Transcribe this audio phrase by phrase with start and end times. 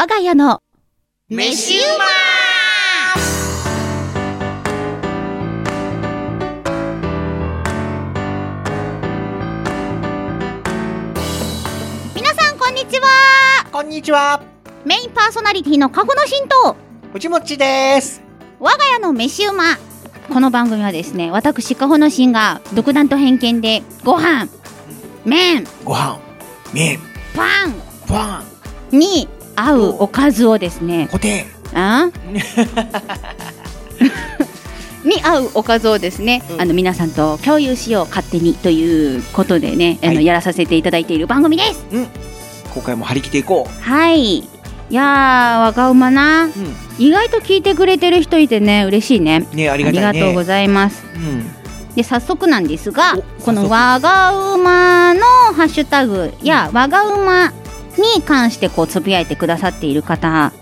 [0.00, 0.62] 我が家の。
[1.28, 2.04] 飯うま。
[12.14, 13.08] 皆さんこんにちは。
[13.72, 14.40] こんにちは。
[14.84, 16.76] メインパーソナリティのカゴの神道
[17.12, 18.22] 藤もっちです。
[18.60, 19.64] 我が家の飯うま。
[20.28, 24.46] この番組はですね私カホの神が独断と偏見でご飯
[25.24, 26.20] 麺ご飯
[26.72, 27.00] 麺
[27.34, 27.74] パン
[28.06, 28.44] パ
[28.92, 29.28] ンに
[29.58, 31.06] 合うおかずをですね。
[31.06, 31.46] 固定。
[31.74, 32.10] あ？
[35.04, 36.60] に合うおかずをですね、うん。
[36.60, 41.86] あの皆さんと共有しよう勝手にということでね、あのはいやらさせていただいている番組です。
[42.74, 44.38] 今回も張り切っていこはい。
[44.38, 44.48] い
[44.90, 46.46] やー若馬な。
[46.46, 46.52] う、う
[46.98, 49.38] 意外と聞いてくれてる人いてね嬉しいね。
[49.38, 51.04] ん、ねあありがとうございます。
[51.14, 51.58] うん。
[51.94, 55.20] で早速なんですがおこの早速我が馬の
[55.52, 57.52] ハッシュタグや我が馬
[57.98, 60.52] に関してこうつぶやいてくださっている方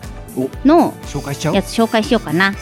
[0.64, 1.54] の紹介しちゃう？
[1.54, 2.54] やつ紹介しようかな。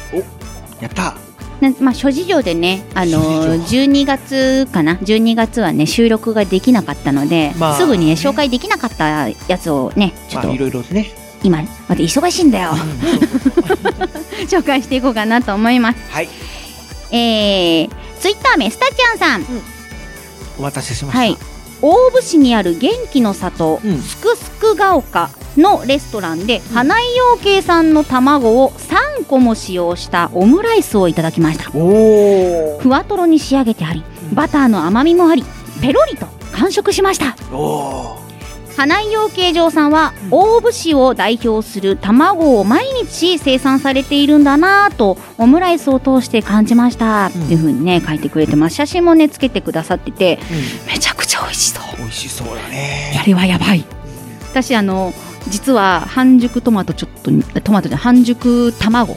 [0.81, 1.17] やった。
[1.61, 11.13] ねまあ、諸事情でね、あのー諸事12月かな？12月はね収録ができなかったので、まあすぐにね紹介できなかったやつをねちょっとまあいろいろね、
[11.45, 12.71] 今また忙しいんだよ。
[12.73, 12.79] うん
[14.49, 15.99] 紹介していこうかなと思います。
[16.11, 16.29] はい。
[17.13, 19.19] えー、ツイッター名スタちゃん。
[19.19, 19.45] さん。
[20.59, 21.37] お待たせしました、はい
[21.87, 23.99] 大府市にある元気の里、うん。
[23.99, 25.29] すくすくが丘
[25.59, 31.71] のレストランで、花井養鶏さんの卵を3個も使用したオムライスをいただきました。
[31.75, 34.03] おふわとろに仕上げてあり
[34.33, 35.45] バターの甘みもあり
[35.83, 37.37] ペロリと完食しました。
[37.53, 38.24] おお
[38.77, 51.85] 花井養鶏場さんは大府市を代表する卵を毎日生産されているんだなぁとオムライスを通して感じました、っていう風にね書いてくれてます写真もねつけてくださっててー、めちゃくちゃ美味しそう。
[51.93, 53.85] うん、美味しそうだあねれはやばい。
[54.51, 55.13] 私あの
[55.49, 59.15] 実は半熟トマトちょっとトマトじゃ半熟卵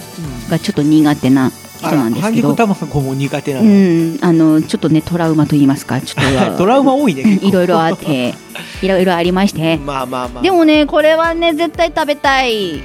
[0.50, 2.49] がちょっと苦手な人なんです半けど。
[2.49, 4.17] 熟卵も苦手なうの、ん。
[4.21, 6.01] あのちょっとねトラウマと言いますか。
[6.01, 8.33] ちょっと トラウマ多いね いろいろあって。
[8.81, 9.77] いろいろありまして。
[9.85, 10.43] まあまあまあ。
[10.43, 12.81] でもねこれはね絶対食べたい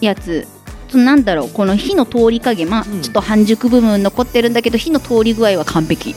[0.00, 0.46] やつ。
[0.92, 2.68] なんだろうこの火の通り加減。
[2.68, 3.00] まあ、うん。
[3.00, 6.14] ちょっと半熟部分残ってるんだけど火の通り具合は完璧。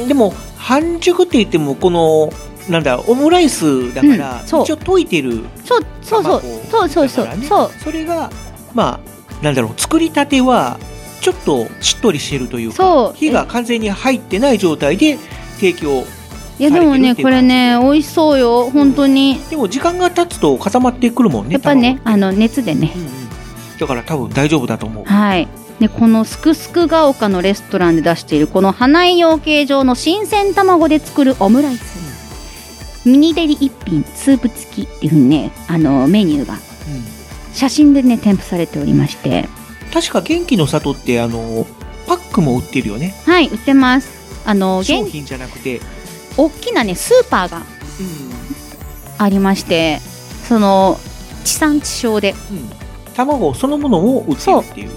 [0.00, 0.08] うん。
[0.08, 2.32] でも半熟って言ってもこの
[2.68, 4.62] なんだオムライスだから、うん。
[4.62, 5.44] 一応溶いてる。
[5.64, 6.42] そうそうそう。
[6.70, 7.70] そうそうそう。
[7.82, 8.30] それが
[8.74, 9.13] まあ
[9.44, 10.78] なんだろう作りたては
[11.20, 13.16] ちょっとしっとりしてるというかそう。
[13.16, 15.18] 火が完全に入ってない状態で
[15.56, 16.04] 提供
[16.58, 19.38] いやでもねこれね美味しそうよ本当に。
[19.50, 22.92] でも時間が経つと固まってくるもんねやっぱね卵あの熱でね。
[22.94, 23.08] うんうん。
[23.78, 25.04] だから多分大丈夫だと思う。
[25.04, 25.46] はい。
[25.78, 36.54] でこのすくすくが丘のレストランで出しているこの花井養鶏場の新鮮卵で作るオムライス、ミニデリ一品スープ付きっていうふうにねあのメニューが。
[36.54, 37.13] うん
[37.54, 39.48] 写真でね添付されておりまして。
[39.92, 41.66] 確か元気の里ってあの
[42.06, 43.14] パックも売ってるよね。
[43.24, 44.42] はい売ってます。
[44.44, 45.80] あの現商品じゃなくて、
[46.36, 47.64] 大きなねスーパーがうん。
[49.16, 50.00] ありまして
[50.48, 50.98] その
[51.44, 52.32] 地産地消で。
[52.32, 52.68] うん、
[53.14, 54.90] 卵そのものを売ってるっていう。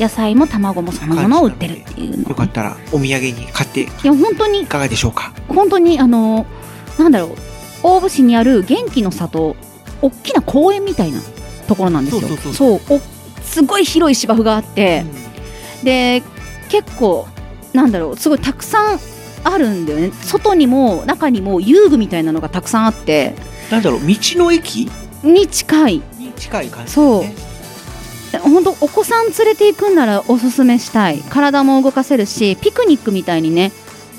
[0.00, 2.28] 野菜も卵もそのものを売ってるっていうの。
[2.30, 3.82] よかったらお土産に買って。
[3.82, 5.32] いいや本当にかがでしょうか？
[5.48, 6.46] 本当にあの
[6.98, 7.36] なんだろう。
[7.82, 9.56] 大府市にある元気の里
[10.02, 11.20] 大きな公園みたいな
[11.70, 12.36] ところなんですよ。
[12.52, 13.00] そうお
[13.42, 15.04] すごい広い芝生があって、
[15.84, 16.22] で
[16.68, 17.28] 結構
[17.72, 19.00] なんだろうすごいたくさん
[19.44, 20.10] あるんだよね。
[20.22, 23.34] 外にも中にも遊具みたいなのがたくさんあって。
[23.70, 24.90] なんだろう道の駅？
[25.22, 26.02] に近い。
[26.18, 28.38] に近い感じ、そう。
[28.40, 31.18] 本当お子さん連れて行くんならおすすめしたい。
[31.18, 33.70] 体も動かせるしピクニックみたいにね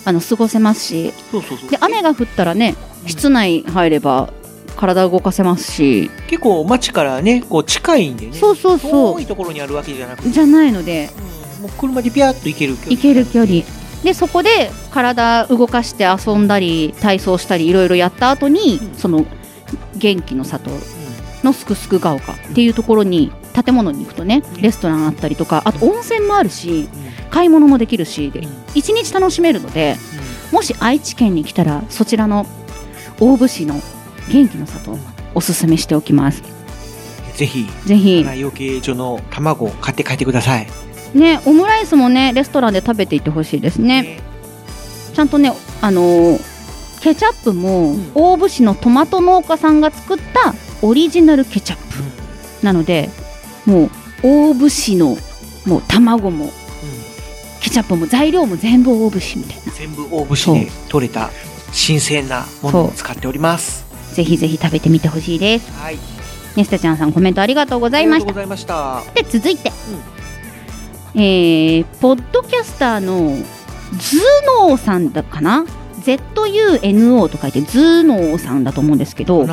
[0.06, 1.13] あの過ごせますし。
[1.31, 1.69] そうそうそう。
[1.69, 2.75] で雨が降ったらね
[3.06, 4.31] 室内入れば
[4.75, 8.33] 体動かせますし、結構街からね、こう近いんでね。
[8.33, 9.13] そうそうそう。
[9.15, 11.09] 遠いところにあるわけじゃなくて、じゃないので、
[11.57, 11.63] うん。
[11.63, 12.91] もう車でピャーっと行ける距離。
[12.95, 13.62] 行ける距離。
[14.03, 18.97] で、そこで体動かして遊んだり、体操したり、いろいろやった後に、うん。
[18.97, 19.25] その、
[19.95, 20.73] 元気の里う
[21.44, 26.88] のすくすくが丘っていうところに、建物に行くとね、レストランあったりとか、あと温泉もあるし、
[27.29, 28.47] 買い物もできるし、でうん。
[28.75, 29.97] 一日楽しめるので、
[30.51, 32.45] もし愛知県に来たら、そちらの
[33.19, 33.81] 大府市の
[34.31, 34.98] 元気の里、
[35.36, 36.42] おすすめしておきます。
[37.36, 40.68] ぜひ、ぜひ、花養鶏所の卵を買って帰ってください。
[41.13, 44.19] ね、オムライスもね、レストランで食べていってほしいですね。
[45.13, 45.51] ちゃんとね、
[45.81, 46.51] あのー
[47.01, 53.10] ケチャップも、ん大府市のトマト農家さんが作ったオリジナルケチャップなので、
[53.66, 53.89] もう
[54.22, 55.18] 大府市の
[55.66, 56.51] もう卵も
[57.60, 59.74] ケチャップも材料も全部大府市みたいな。
[59.74, 61.31] 全部大節で取れた
[61.72, 63.90] 新鮮なものを使っております。
[64.13, 65.71] ぜひぜひ食べてみてほしいです。
[65.73, 65.97] はい。
[66.55, 69.03] ネスタちゃんさんコメントありがとうございましたした。
[69.15, 69.71] で続いて、
[71.15, 73.35] えー、ポッドキャスターの
[73.97, 74.19] ズ
[74.59, 75.65] ノーさんだかな
[76.01, 79.45] ？ZUNO と書いてズノーさんだと思うんですけど。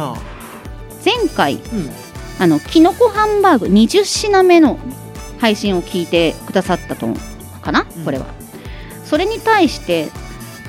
[1.05, 1.90] 前回うん。
[2.40, 4.78] あのきのこハンバーグ20品目の
[5.40, 7.08] 配信を聞いてくださったと
[7.62, 8.26] かな、うんこれは
[9.05, 10.08] それに対して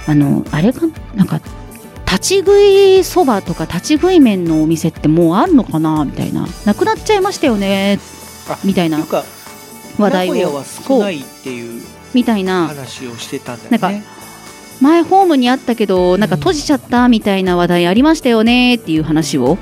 [0.08, 0.82] あのあれか
[1.14, 1.42] なんか
[2.12, 8.00] 立ち食いそばとか立ち食い麺のお店ってもうあるのかなみたいななくなっちゃいましたよね
[8.50, 8.98] あみたいな
[9.98, 11.84] 話題を名古屋は少ないっていう
[12.16, 13.78] みたいな話をしてたんだよね。
[13.78, 14.04] なん
[14.82, 19.58] 前ホームにあったけどなんか閉じちゃったみたいな話題ありましたよねっていう話を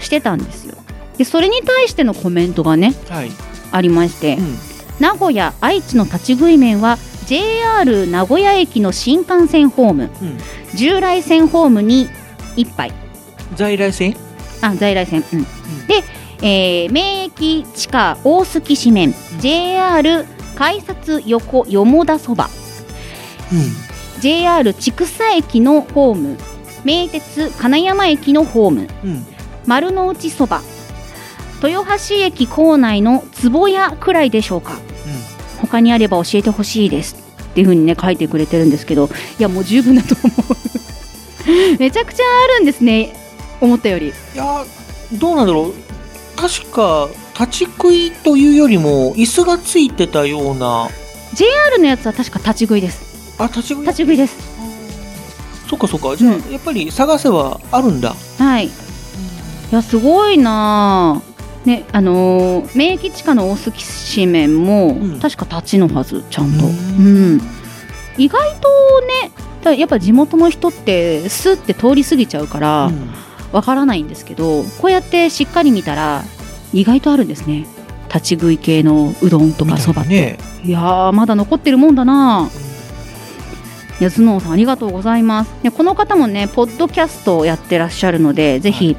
[0.00, 0.74] してたんですよ
[1.18, 3.30] でそれに対してのコメントがねはい。
[3.70, 4.56] ありまして、うん。
[4.98, 6.98] 名古屋愛知の立ち食い麺は
[7.32, 10.10] JR 名古屋駅の新幹線ホーム。
[10.20, 10.38] うん。
[10.76, 12.06] 従来線ホームに
[12.56, 12.92] 1杯。
[13.56, 14.14] 在来線？
[14.60, 15.24] あ在来線。
[15.32, 15.42] うん。
[15.86, 16.04] で、
[16.42, 20.26] えー名駅地下大月市麺 JR
[20.56, 22.50] 改札横よもだそば。
[23.50, 26.36] う JR 千種駅のホーム。
[26.84, 28.82] 名鉄金山駅のホーム。
[28.82, 28.88] ん。
[29.04, 29.26] うん。
[29.66, 30.60] 丸の内そば。
[31.62, 34.78] 豊橋駅構内の坪屋くらいでしょうか
[35.62, 40.56] 他にあれば教えてほしいですっていう風にね書いてくれてるんですけどいやもう十分だと思う。
[41.78, 42.22] めちゃくちゃ
[42.54, 43.14] あるんですね
[43.60, 44.08] 思ったより。
[44.08, 45.74] いやーどうなんだろう。
[46.40, 50.88] 確か立ち食いというよりも椅子がついてたような。
[51.34, 53.34] JR のやつは確か立ち食いです。
[53.38, 53.86] あ立ち食い？
[53.86, 54.36] 立ち食いです。
[55.68, 56.16] そっかそっか。
[56.16, 56.52] じゃあ、うん。
[56.52, 58.14] やっぱり探せはあるんだ。
[58.38, 58.66] はい。
[58.66, 58.70] い
[59.70, 61.31] やすごいなあ
[61.64, 65.20] ねあのー名駅地下の大月市麺も、うん。
[65.20, 66.66] 確か立ちのはずちゃんと。
[66.66, 67.36] ううん。
[67.36, 67.40] ん
[68.18, 68.68] 意外と
[69.24, 69.30] ね
[69.62, 73.10] だやっぱ地元の人ってスッて通り過ぎちゃうから、うん。
[73.52, 76.22] わからないんですけどこうやってしっかり見たら
[76.72, 77.66] 意外とあるんですね。
[78.08, 82.48] 立ち食い系のうどんとかそばって、ねいやーまだ残ってるもんだな。
[84.00, 85.52] いや頭脳さんありがとうございます。
[85.62, 88.96] ねこの方もねポッドキャストをやってらっしゃるのでぜひ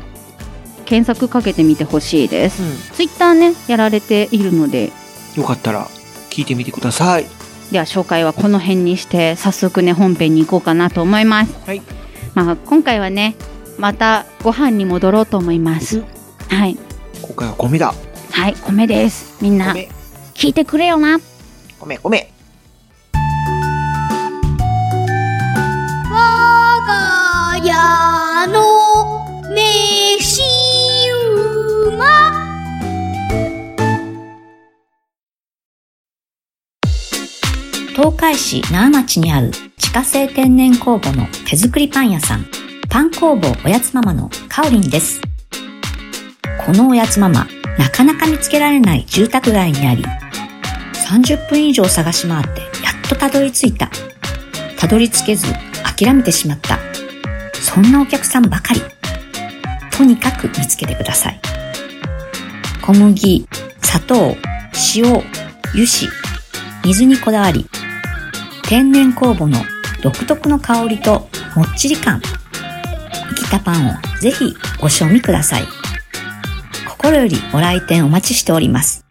[0.84, 4.92] 検索かけてみてほしいです、うツイッターねやられているので。
[5.38, 5.88] ん、よかったら
[6.30, 7.26] 聞いてみてください。
[7.72, 11.82] では紹介はこの辺にして早速ね本編に行こうかなと思います、はい。
[12.36, 13.36] まあ、今回はね
[13.80, 16.06] またご飯に戻ろうと思います、うん。
[16.48, 16.78] はい。
[17.22, 17.94] 今回は米だ。
[18.32, 19.38] はい米です。
[19.42, 19.90] みんな米。
[20.34, 21.20] 聞いてくれよな。
[21.80, 22.33] 米米
[38.14, 42.46] 東海市那覇町にある自家製天然酵母の手作りパン屋さん、
[42.88, 45.20] パン工房おやつママのカオリンです。
[46.64, 47.48] このおやつママ、
[47.80, 50.04] なかなか見つけられない住宅街にあり、
[51.10, 53.90] 30分以上探し回ってやっとたどり着いた。
[54.78, 55.48] たどり着けず
[55.98, 56.78] 諦めてしまった。
[57.54, 58.82] そんなお客さんばかり。
[59.92, 61.42] とにかく見つけてください。
[62.82, 63.48] 小麦、
[63.82, 64.38] 砂糖、
[64.96, 65.24] 塩、油
[65.74, 66.10] 脂、
[66.86, 67.68] 水にこだわり、
[68.74, 69.60] 天然酵母の
[70.02, 72.20] 独特の香りともっちり感。
[73.30, 75.68] 生きたパンをぜひご賞味ください。
[76.90, 79.06] 心よりご来店お待ちしております。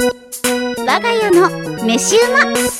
[0.00, 1.48] 我が家の
[1.84, 2.74] 飯馬プリキュアの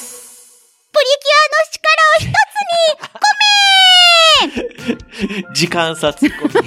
[1.71, 2.27] 力を
[5.53, 6.53] 一時間差ツッコミ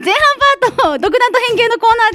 [0.00, 0.24] 前半
[0.64, 2.12] パート独断と偏見のコーナー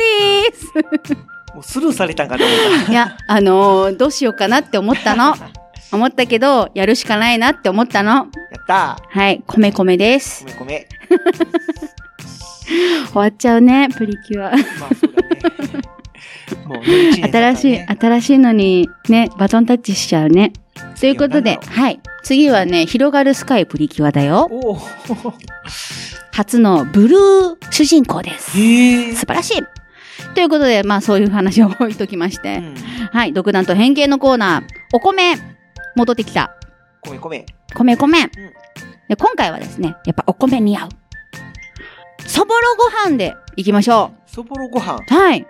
[0.50, 1.31] ですも
[1.62, 2.58] うスルーされたんかと思っ
[2.90, 5.36] いや、あのーどうしようかなって思ったの。
[5.94, 8.12] 思ったけど、やるしかないなって思ったの。
[8.12, 8.26] やっ
[8.66, 10.46] たはい、米米です。
[10.46, 10.58] ー。
[10.58, 10.88] 米米。
[13.12, 14.52] 終わっちゃうね、プリキュア。
[14.52, 14.58] まあ
[14.96, 15.22] そうだ
[16.80, 17.30] ね。
[17.32, 20.54] 新しい、ね新しいのにね、バトンタッチしちゃうね。
[21.00, 22.00] ということで、次はい。
[22.24, 24.50] 次はね、広がるスカイプリキュアだよ。
[26.32, 28.52] 初のブルー主人公です。
[28.52, 29.64] 素晴らしい。
[30.34, 32.58] ということで、まあそういう話を置いときまして。
[32.58, 32.76] うん。
[33.12, 35.36] はい、独断と偏見のコーナー、お米、
[35.96, 36.56] 戻ってきた。
[37.02, 37.46] 米米。
[37.74, 38.30] 米米。
[39.10, 40.90] で今回はですね、やっぱお米に合う。
[42.26, 44.96] そぼろご飯でいきましょそぼろご飯。
[44.96, 45.14] う。
[45.14, 45.46] はい、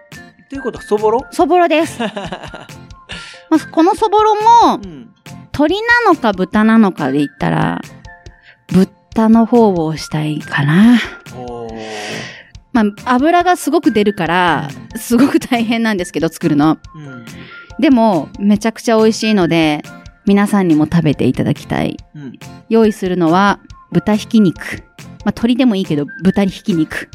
[0.49, 0.79] ということ？
[0.79, 1.19] はそぼろ？
[1.31, 1.99] そぼろです。
[2.01, 5.13] まあ、このそぼろもう、ん。
[5.53, 7.81] 鶏なのか豚なのかで言ったら、
[8.67, 10.97] 豚の方をしたいかな。
[12.73, 16.77] まあ、油がすごく出るから、すごく大変なんですけど、作るの。
[16.95, 17.25] うん。
[17.79, 19.83] でも、めちゃくちゃ美味しいので、
[20.25, 21.97] 皆さんにも食べていただきたい。
[22.15, 22.33] うん。
[22.69, 23.59] 用意するのは、
[23.91, 24.59] 豚ひき肉。
[24.59, 27.09] まあ、鶏でもいいけど、豚ひき肉。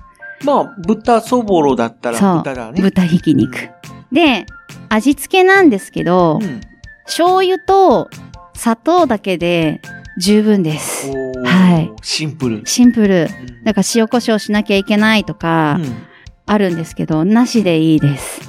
[0.44, 2.82] まあ、豚そぼろだったら豚だね。
[2.82, 3.70] 豚ひき肉。
[4.12, 4.46] で、
[4.88, 6.60] 味付けなんですけど、うん。
[7.04, 8.10] 醤油と
[8.54, 9.80] 砂糖だけで
[10.18, 11.10] 十分です。
[11.46, 11.92] はい。
[12.02, 12.62] シンプル。
[12.64, 13.28] シンプル。
[13.40, 16.06] うんだから塩コショウしなきゃいけないとか、うん
[16.46, 18.40] あるんですけど、なしでいいです。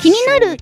[0.00, 0.56] 気になる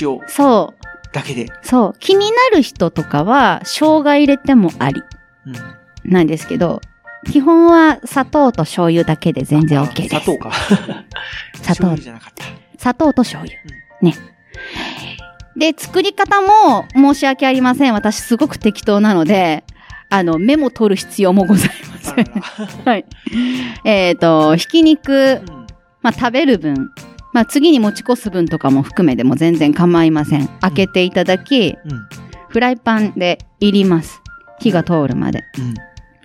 [0.00, 0.74] 塩そ
[1.12, 1.44] だけで。
[1.44, 1.98] う、そう。
[1.98, 5.02] 気になる人とかは、生姜入れてもあり
[5.46, 6.12] うん。
[6.12, 6.82] なんですけど、
[7.30, 10.08] 基本は砂糖と醤油だけで全然 OK です。
[10.08, 10.52] 砂糖か。
[11.56, 12.44] 砂糖醤油じゃなかった。
[12.78, 13.58] 砂糖と醤油。
[14.02, 14.14] ね。
[15.56, 17.94] で、作り方も申し訳ありません。
[17.94, 19.64] 私すごく適当なので、
[20.10, 22.24] あの、メモ取る必要もございません。
[22.84, 23.04] はい。
[23.84, 25.58] えっ、と、ひき肉、うん
[26.02, 26.90] まあ、食べる分、
[27.32, 30.48] まあ、次に持ち越す分とかも含めても全然構いません。
[30.60, 32.08] 開けていただき、うん。
[32.48, 34.22] フライパンでいります。
[34.58, 35.44] 火が通るまで。
[35.58, 35.74] うん。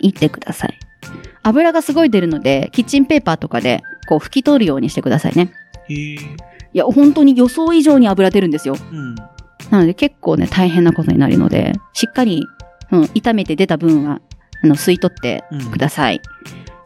[0.00, 0.78] いってください。
[1.42, 5.52] 油がすごい出るので、キッチンペーパーとかで、こう拭き取るようにしてくださいね。
[5.88, 6.14] へえ。
[6.14, 6.18] い
[6.72, 8.76] や、本当に予想以上に油出るんですよ。
[8.92, 9.14] うん。
[9.70, 12.46] なので結構ね、大変なことになるので、しっかり、
[12.94, 14.20] うん、炒めて出た分は、
[14.62, 16.20] あの、吸い取ってうんください。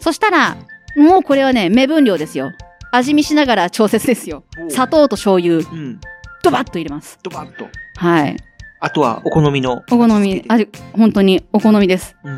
[0.00, 0.56] そしたら、
[0.96, 2.52] もうこれはね、目分量ですよ。
[2.90, 4.44] 味見しながら調節ですよ。
[4.68, 6.00] 砂糖と醤油、うん。
[6.42, 7.18] ドバッと入れます。
[7.22, 7.68] ドバッと。
[7.96, 8.36] はい。
[8.80, 9.82] あとは、お好みの。
[9.90, 12.16] お好み、味、本当にお好みです。
[12.24, 12.36] うん。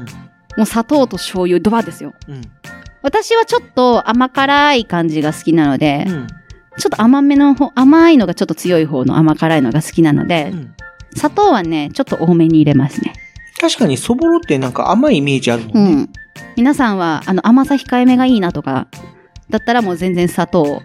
[0.56, 2.14] もう砂糖と醤油、ドバッですよ。
[2.28, 2.42] うん。
[3.02, 6.26] 私はちょっと甘辛い感じが好きなので、うん。
[6.78, 10.74] ちょっと甘めの方、甘いのがちょっと強い方の甘辛いのが好きなので、うん
[11.16, 13.12] 砂糖はね、ちょっと多めに入れますね。
[13.60, 16.02] 確かにそぼろってなんか甘いイメージあるもうんね。
[16.04, 16.08] ん。
[16.56, 18.88] 皆さんは、あの、甘さ控えめがいいなとか、
[19.50, 20.82] だったらもう全然砂糖を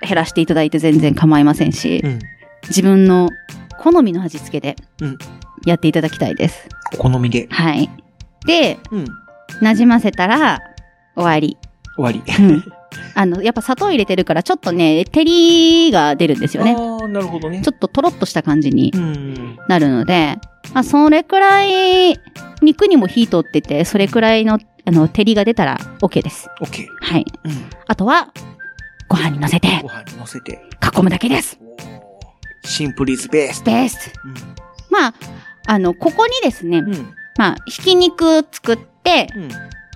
[0.00, 2.18] 減らしていただいて全然構いませんし、うん。
[2.68, 3.28] 自分の
[3.78, 5.18] 好みの味付けでうん、
[5.66, 6.68] やっていただきたいです。
[6.94, 7.48] お好みで。
[7.50, 7.90] はい。
[8.46, 9.04] で、うん。
[9.60, 10.60] 馴染ませたら、
[11.14, 11.58] 終わり。
[11.96, 12.44] 終わり。
[12.44, 12.64] うん。
[13.14, 16.74] あの、やっぱ砂糖入れてるから、ちょっとね、照りが出るんですよね。
[16.76, 17.62] ああ、なるほどね。
[17.62, 19.58] ちょっととろっとした感じにうん。
[19.68, 20.38] なるので、
[20.74, 22.20] まあ、それくらい、
[22.62, 26.48] 肉にも火通ってて、それくらいの、あの、照りが出たら OK です。
[26.60, 26.86] オッケー。
[27.00, 27.24] はい。
[27.44, 27.52] うん。
[27.86, 28.32] あとは、
[29.08, 30.60] ご飯に乗せてご、飯に乗せて。
[30.96, 31.58] 囲むだけです。
[32.64, 33.70] シンプルイズベースト。
[33.70, 34.12] です。
[34.90, 35.14] まあ、
[35.66, 36.94] あの、ここにですね、うん。
[36.94, 37.14] うん。
[37.38, 39.48] まあ、ひき肉作って、うん。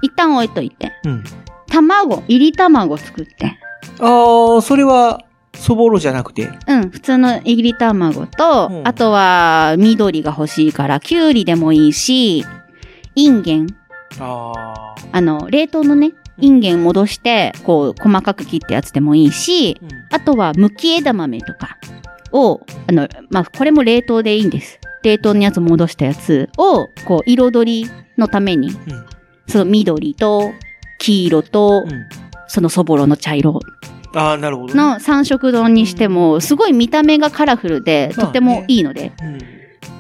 [0.03, 1.25] 一旦置いといて、うん。
[1.71, 3.57] 卵、入り卵作って、
[3.99, 5.25] ああ、それは、
[5.55, 6.49] そぼろじゃなくて？
[6.69, 12.45] うん、普通の入り卵と、うんあとは、緑が欲しいから、きゅうりでもいいし、
[13.15, 13.67] インゲン、
[14.19, 14.95] ああ。
[15.13, 19.89] あの、冷凍のね、インゲン戻して、こう、細かく切ったやつでもいいし、うん。
[20.11, 21.79] あとは、むき枝豆とか
[22.33, 24.81] を、あの、まあ、これも冷凍でいいんです。
[25.03, 28.77] 冷凍のやつ戻したやつを、こう、彩りのために、うん。
[29.47, 30.53] その緑と、
[31.01, 32.07] 黄色と、うん。
[32.47, 33.61] そのそぼろの茶色
[34.13, 34.75] ああ、なるほどね。
[34.75, 39.39] の三色丼にしても、すごい見た目がカラフルで、まあねとてもいいので、うん。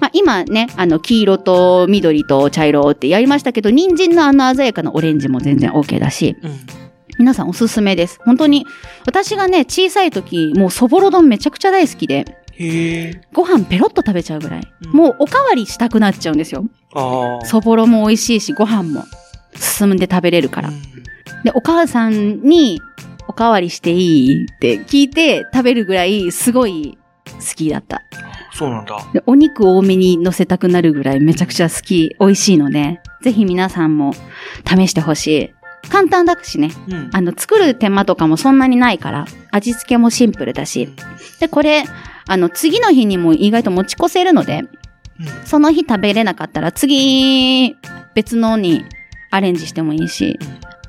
[0.00, 6.50] まあ、今ね、あの、黄色と緑と茶色ってやりましたけど、人参のあの鮮やかなオレンジも全然 OK だし、うん。
[7.18, 8.18] 皆さんおすすめです。
[8.24, 8.66] 本当に、
[9.06, 12.24] 私がね、小さい時、もうそぼろ丼めちゃくちゃ大好きで。
[13.32, 16.64] ご飯ペロッと食べちゃうぐらい、うんもうおかわりしたくなっちゃうんですよ。
[16.94, 17.46] ああ。
[17.46, 19.04] そぼろも美味しいし、ご飯も
[19.54, 20.68] 進んで食べれるから。
[20.68, 21.00] うん
[21.44, 22.80] で、お母さんに、
[23.28, 28.02] おかわりしていいって聞いて食べるぐらい、すごい好きだった。
[28.52, 28.98] そうなんだ。
[29.12, 34.12] でお肉多めに乗せたくなるぐらいめちゃくちゃ好き、美味しいので、ぜひ皆さんも
[34.66, 35.54] 試してほしい。
[35.88, 36.70] 簡単だしね。
[36.88, 37.10] うん。
[37.12, 40.90] あの、作る手間とかもそんなにないから、味付けもシンプルだし。
[41.38, 41.84] で、これ、
[42.26, 44.68] あの、次の日にも意外と持ち越せるので、うん
[45.44, 47.76] その日食べれなかったら次、
[48.14, 48.86] 別のに
[49.30, 50.38] アレンジしてもいいし、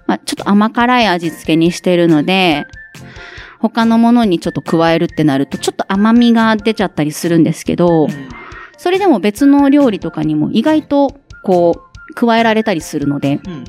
[0.08, 2.66] まあ、ちょっと甘辛い味付けにしてるので、
[3.60, 8.08] 他のものにちょっと加えるってなると、ちょっと甘みが出ちゃったりするんですけど、
[8.78, 13.64] それでも別の料理とかにも意外と、こう、加えられたりするので、うん。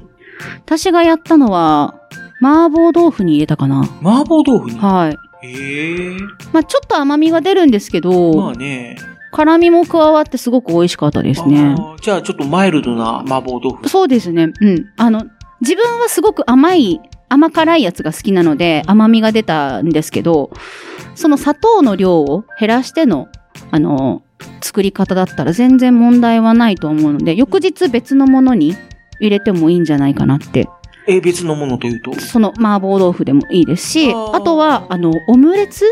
[0.64, 1.94] 私がやったのは、
[2.40, 3.82] 麻婆豆腐に入れたかな。
[4.00, 4.78] 麻婆豆腐に？
[4.78, 5.10] は
[5.42, 5.46] い。
[5.46, 6.16] へえ。
[6.52, 8.96] まあちょっと甘みが出るんですけど、まあね。
[9.32, 11.74] 辛みも加わってすごく美味しかったですね。
[12.02, 13.88] じゃあちょっとマイルドな麻婆豆腐。
[13.88, 14.52] そうですね。
[14.60, 14.86] うん。
[14.98, 15.24] あの、
[15.60, 20.50] 自分はすごく甘い、甘辛いやつが好きなので甘みが出たんですけど、
[21.14, 23.28] その砂糖の量を減らしての、
[23.70, 24.22] あの、
[24.60, 28.76] 作り方だったら全然問題はないと思うので、翌日別のものに
[29.20, 30.68] 入れてもいいんじゃないかなって。
[31.06, 32.14] え、別のものというと？
[32.20, 35.84] その麻婆豆腐でもいいですし、あとは、あの、オムレツ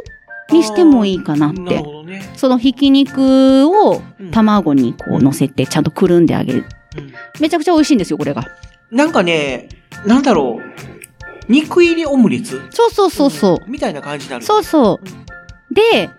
[0.52, 2.22] にしてもいいかなってね。
[2.36, 6.64] そのひき肉をうん卵にこう乗せてちゃんとくるんであげる。
[6.96, 8.44] うんめちゃくちゃ美味しいんですよ、これが。
[8.90, 9.68] なんかね、
[10.04, 11.52] なんだろう。
[11.52, 12.60] 肉入りオムレツ？
[12.70, 13.68] そうそうそうそう。
[13.68, 14.44] んみたいな感じになる。
[14.44, 15.74] そうそう。
[15.74, 16.10] で、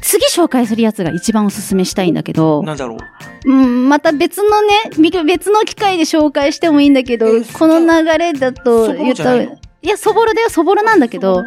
[0.00, 3.52] 次紹介するやつが一番おすすめしたいんだけど、なんだろう。
[3.52, 9.48] うん、また別のね、み別の機会で紹介してもいいんだけどえ、この流れだと言ったい
[9.82, 11.42] や、そぼろだよ、そぼろなんだけど、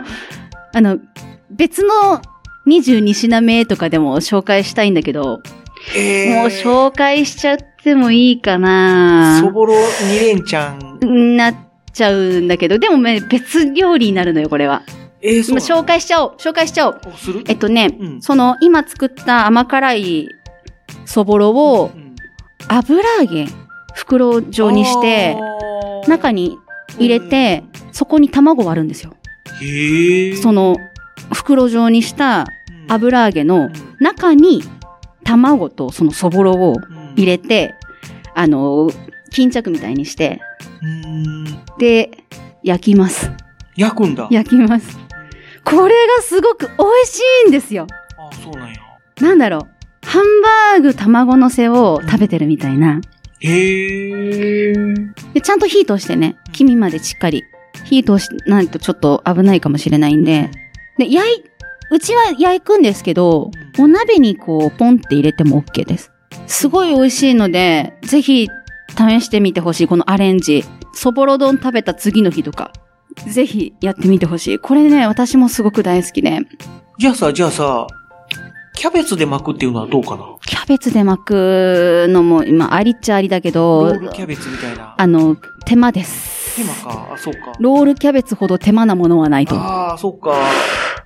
[0.73, 0.97] あの、
[1.49, 2.21] 別の
[2.67, 5.41] 22品目とかでも紹介したいんだけど、
[5.95, 9.75] えー、もう紹介しちゃってもいいかなそぼろ
[10.09, 11.35] 二連ちゃん。
[11.35, 11.55] なっ
[11.91, 14.83] ちゃうんだけど、でもね、別料理になるのよ、これは。
[15.21, 17.01] えー、紹介しちゃおう、紹介しちゃおう。
[17.47, 20.29] えっとね、うんその今作った甘辛い
[21.05, 22.15] そぼろをうん
[22.67, 23.47] 油揚げ
[23.93, 25.37] 袋状にして
[26.07, 26.57] 中に
[26.97, 29.13] 入れてそこに卵割るんですよ。
[29.61, 30.35] へえ。
[30.35, 30.75] その
[31.31, 34.61] 袋状にしたうん油揚げの中に
[35.23, 37.75] 卵とそのそぼろをうん入れて、
[38.33, 38.89] あの、
[39.31, 40.41] 巾着みたいにして、
[40.81, 41.43] うん
[41.77, 42.11] で、
[42.63, 43.31] 焼きます。
[43.75, 44.27] 焼くんだ。
[44.31, 44.97] 焼きます。
[45.63, 47.87] これがすごく美味しいんですよ。
[48.17, 48.79] あ、そうなんや。
[49.21, 50.07] なんだろう。
[50.07, 52.99] ハンバーグ卵のせを食べてるみたいな。
[53.39, 54.73] へえ。
[55.33, 57.43] でちゃんと火通してね、黄身までしっかり。
[57.85, 60.49] 火通しないとちょっと危ないかもしれないんで。
[60.97, 61.43] で、焼い、
[61.91, 66.11] うちは焼くんですけど、お鍋にこう、ポンって入れても OK です。
[66.47, 68.47] すごい美味しいので、ぜひ
[68.97, 70.63] 試してみてほしい、このアレンジ。
[70.93, 72.71] そぼろ丼食べた次の日とか、
[73.27, 74.59] ぜひやってみてほしい。
[74.59, 76.39] これね、私もすごく大好きで、
[76.99, 77.87] じゃあさ、じゃあさ、
[78.75, 80.25] キャベツで巻くっていうのはどうかな？
[80.45, 84.95] キャベツで巻くのも、今、ありっちゃありだけロど、ールキャベツみたいな。
[84.97, 86.42] あの、手間です。
[86.55, 87.09] 手間か。
[87.13, 87.53] あ、そうか。
[87.59, 89.55] ロールキャベツほど手間なものはないと。
[89.55, 90.35] ああ、そうか。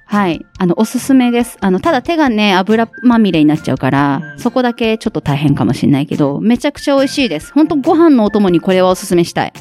[0.05, 0.45] はい。
[0.57, 1.57] あの、おすすめです。
[1.59, 7.51] あの、ただ手がね、油まみれになっちゃうから、うんそこだけちょっと大変かもしれないけど、めちゃくちゃ美味しいです。
[7.51, 9.53] ほんとご飯のお供にこれはおすすめしたい。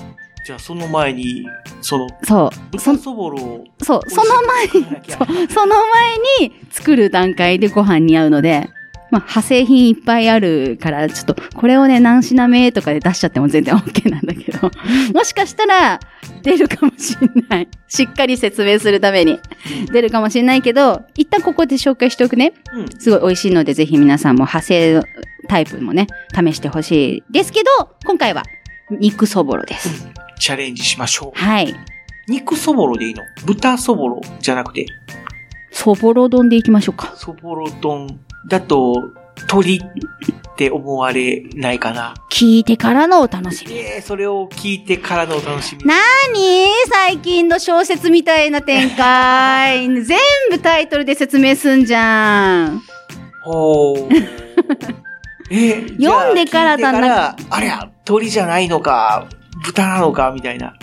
[0.46, 1.44] じゃあ、その前に、
[1.80, 2.78] その、そう。
[2.78, 3.64] そ豚そぼろを。
[3.82, 8.68] そう、その前に、にそうその前に作る段階でご飯に合うので、
[9.10, 14.70] まあ、派生品いっぱいあるから、ちょっと、これをね、何品目とかで出しちゃっても全然 OK なんだけど、
[15.14, 16.00] もしかしたら、
[16.42, 17.68] 出るかもしれない。
[17.88, 19.38] しっかり説明するために。
[19.92, 22.52] 出るかもしれないけど、一旦ここで紹介しておくね。
[22.74, 22.88] うん。
[22.98, 25.02] すごい美味しいので、ぜひ皆さんも派生
[25.48, 28.42] タイプもね、試してほしいですけど、今回は、
[28.90, 30.08] 肉そぼろです。
[30.38, 31.38] チャレンジしましょう。
[31.40, 31.74] はい。
[32.28, 33.22] 肉そぼろでいいの？
[33.46, 34.86] 豚そぼろじゃなくて、
[35.70, 37.12] そぼろ丼でいきましょうか。
[37.16, 39.10] そぼろ丼だと、
[39.48, 42.14] 鳥って思われないかな。
[42.30, 43.72] 聞いてからのお楽しみ。
[43.74, 45.84] ええそれを聞いてからのお楽しみ。
[45.84, 45.94] な
[46.32, 49.86] に最近の小説みたいな展開。
[50.02, 50.18] 全
[50.50, 52.82] 部タイトルで説明すんじゃん。
[53.44, 54.14] ほう。
[55.50, 59.28] え読んでからだなありゃ、鳥じゃないのか、
[59.64, 60.74] 豚なのか、みたいな。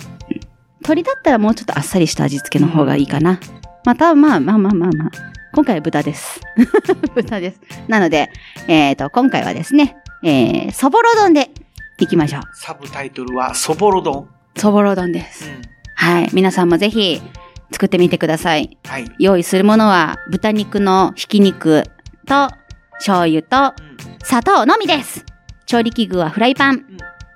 [0.84, 3.40] 鳥だったらもうちょっとあっさりした味付けの方がいいかな。
[3.84, 5.34] また、まあまあまあまあまあ。
[5.54, 6.40] 今回は豚です。
[7.14, 7.60] 豚です。
[7.86, 8.30] なので、
[8.66, 11.50] えっ、と、今回はですね、えー、そぼろ丼で
[11.98, 12.42] いきましょう。
[12.54, 14.28] サブタイトルは、そぼろ丼。
[14.56, 15.48] そぼろ丼でうす。
[15.48, 15.62] ん。
[15.94, 16.30] はい。
[16.32, 17.22] 皆さんもぜひ
[17.70, 18.76] 作ってみてください。
[18.84, 19.08] はい。
[19.20, 21.84] 用意するものは豚肉のひき肉
[22.26, 22.50] と
[22.94, 24.18] 醤油とうん。
[24.24, 25.24] 砂糖のみです。
[25.66, 26.84] 調理器具はフライパン。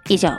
[0.08, 0.30] 以上。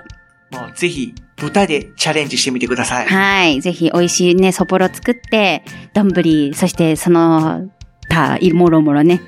[0.52, 3.08] まあ、ぜひ、豚でチャレンジしてみてください。
[3.08, 3.62] はい。
[3.62, 7.70] ぜひ美味しいね、そぼろ作って、丼、そしてその
[8.10, 9.22] 他、いもろもろね、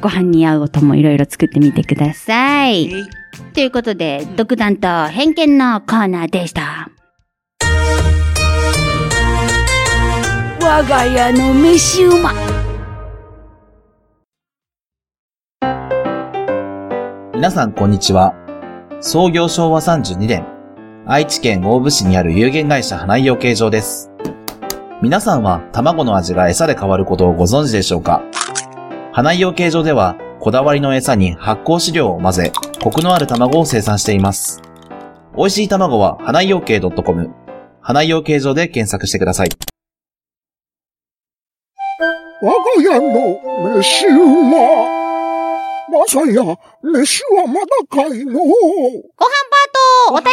[0.00, 2.92] ご飯に合うお供いろいろ作ってみてください。
[2.92, 3.04] えい
[3.52, 6.90] ということで、独断と偏見のコーナーでした。
[10.60, 12.32] 我が家の飯うま。
[17.34, 18.34] 皆さんこんにちは。
[19.00, 20.46] 創業昭和32年、
[21.06, 24.10] 愛知県大府市にある有限会社花井養鶏場です。
[25.02, 28.22] 皆さんは卵の味が餌で変わることをご存知でしょうか？
[29.12, 34.62] 花井養鶏場では、こだわりの餌に発酵飼料を混ぜ、コクのある卵を生産しています。
[35.36, 37.34] 美味しい卵は花井養鶏 .com、
[37.82, 39.50] 花井養鶏場で検索してください。
[42.40, 45.02] 我が家の飯は、
[45.92, 46.42] まさや、
[46.82, 48.54] 飯はまだかいのご飯
[50.10, 50.28] お便りコ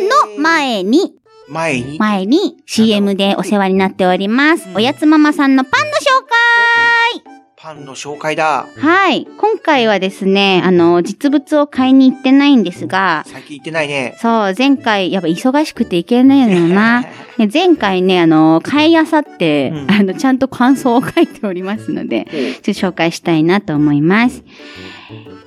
[0.00, 1.14] ーナーの前に、
[1.48, 1.98] 前に。
[1.98, 4.68] 前に CM でお世話になっております。
[4.74, 5.92] おやつママさんのパンの紹
[6.26, 8.66] 介パンの紹介だ。
[8.76, 9.28] はい。
[9.38, 14.16] 今回はですね、あの、実物を買いに行ってないんですが、最近行ってないね。
[14.18, 17.02] そう、前回、やっぱ忙しくて行けないのよな。
[17.38, 22.26] ね前回ね、あの、買いあさって、うんあの、ちゃんと感想を書いておりますので、
[22.64, 24.42] ちょっと紹介したいなと思います。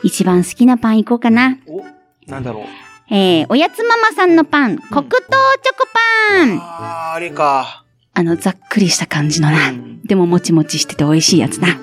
[0.03, 1.57] 一番好きなパンいこうかな。
[2.27, 2.63] お、なんだろう。
[3.13, 5.27] えー、おやつママさんのパン、黒糖チョ
[5.77, 5.87] コ
[6.31, 6.59] パン。
[6.59, 7.83] あー、あれか。
[8.13, 9.69] あの、ざっくりした感じのな。
[9.69, 11.79] うんでももちもちしてて美味しいやつな。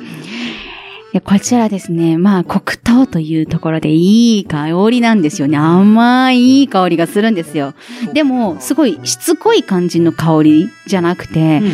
[1.24, 5.59] こちらですね、まあ、黒糖というところでいい香りなんですよね。
[5.59, 7.74] 甘いいい香りがするんですよ。
[8.14, 11.72] でも、すごいしつこい感じの香りじゃなくて、うん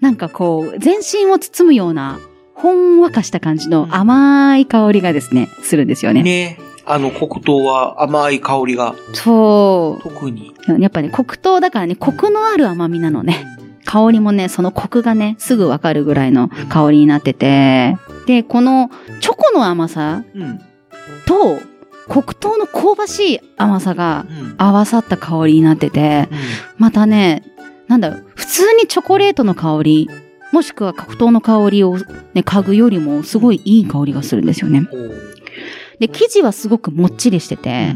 [0.00, 2.18] なんかこう、全身を包むような、
[2.54, 6.22] ほんわかした感じの甘い香りがですね、するんですよね。
[6.22, 6.58] ね。
[6.86, 10.54] あの、黒糖は甘い香りが、そ特に。
[10.68, 10.80] う。
[10.80, 13.46] やっぱね、黒糖だからね、コクのある甘みなのね。
[13.84, 17.96] 香りもね、そのコクがね、すぐわかるぐらいの香りになってて。
[18.26, 20.58] で、このチョコの甘さうん。
[21.26, 21.58] と
[22.08, 24.54] 黒糖の香ばしい甘さがうん。
[24.58, 26.28] 合わさった香りになってて、
[26.76, 27.42] またね、
[27.88, 30.10] なんだろう、普通にチョコレートの香り、
[30.52, 34.86] もしくは黒糖の香りをね、嗅ぐよりもすごいいい香りがするんですよね。
[36.06, 37.94] で、生地はすごくもっちりしてて、や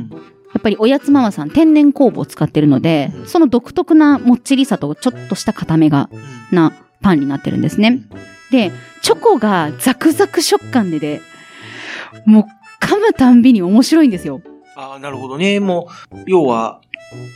[0.59, 8.01] っぱりおやつママさん天然酵母を使ってるので、うんその独特なもっちりさとちょっとした固めが、うんなパンになってるんですね。
[8.51, 11.21] で、チョコがザクザク食感でで、
[12.25, 14.41] もう噛むたんびに面白いんですよ。
[14.75, 15.61] ああ、なるほどね。
[15.61, 16.81] もう、要は、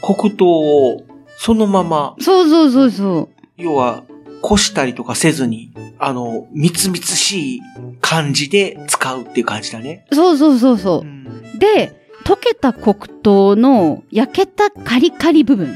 [0.03, 1.05] 黒糖を
[1.37, 4.05] そのまま、そうそうそうそ要は、
[4.43, 7.61] こしたりとかせずに、あの、みつみつしい
[8.01, 10.07] 感じで使うっていう感じだね。
[10.11, 10.15] う。
[10.15, 11.05] そうそうそうそうう。
[11.05, 11.25] ん
[11.59, 15.75] で、溶けた黒糖の焼けたカリカリ部分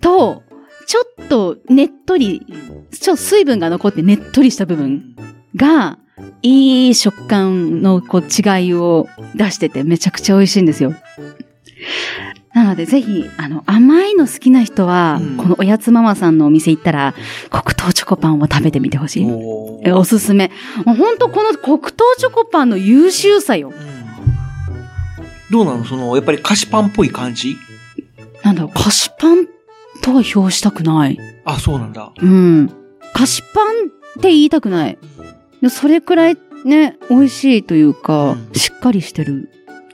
[0.00, 0.42] と、
[0.86, 2.46] ちょっとねっとり、
[2.90, 5.14] ちょっと水分が残ってねっとりした部分
[5.56, 5.98] が、
[6.42, 10.94] いい食感のこう違いを出しててめちゃくちゃ美味しいんですよ。
[12.54, 17.14] なのでぜひ、あの、甘いの好きな人は、うんこのおやつママさんのお店行ったら、
[17.50, 19.26] 黒糖チョコパンを食べてみてほしい。
[19.28, 20.50] おえおすすめ。
[20.84, 23.68] もうほんとこの黒糖チョコパンの優秀さよ。
[23.68, 24.04] うん
[25.50, 25.84] どうなの？
[25.84, 27.56] その、やっぱり菓子パンっぽい感じ？
[28.42, 29.46] なんだろう、菓子パン
[30.02, 31.18] とは表したくない。
[31.44, 32.12] あ、そうなんだ。
[32.16, 32.72] うん。
[33.12, 33.66] 菓子パン
[34.18, 34.98] って言いたくない。
[35.60, 39.50] でそれくらいね、美味しいというか、うんしっかりしてる。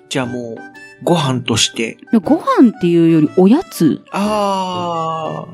[0.08, 0.56] じゃあもう、
[1.02, 1.98] ご飯として。
[2.12, 5.46] でご飯っていうよりおやつあ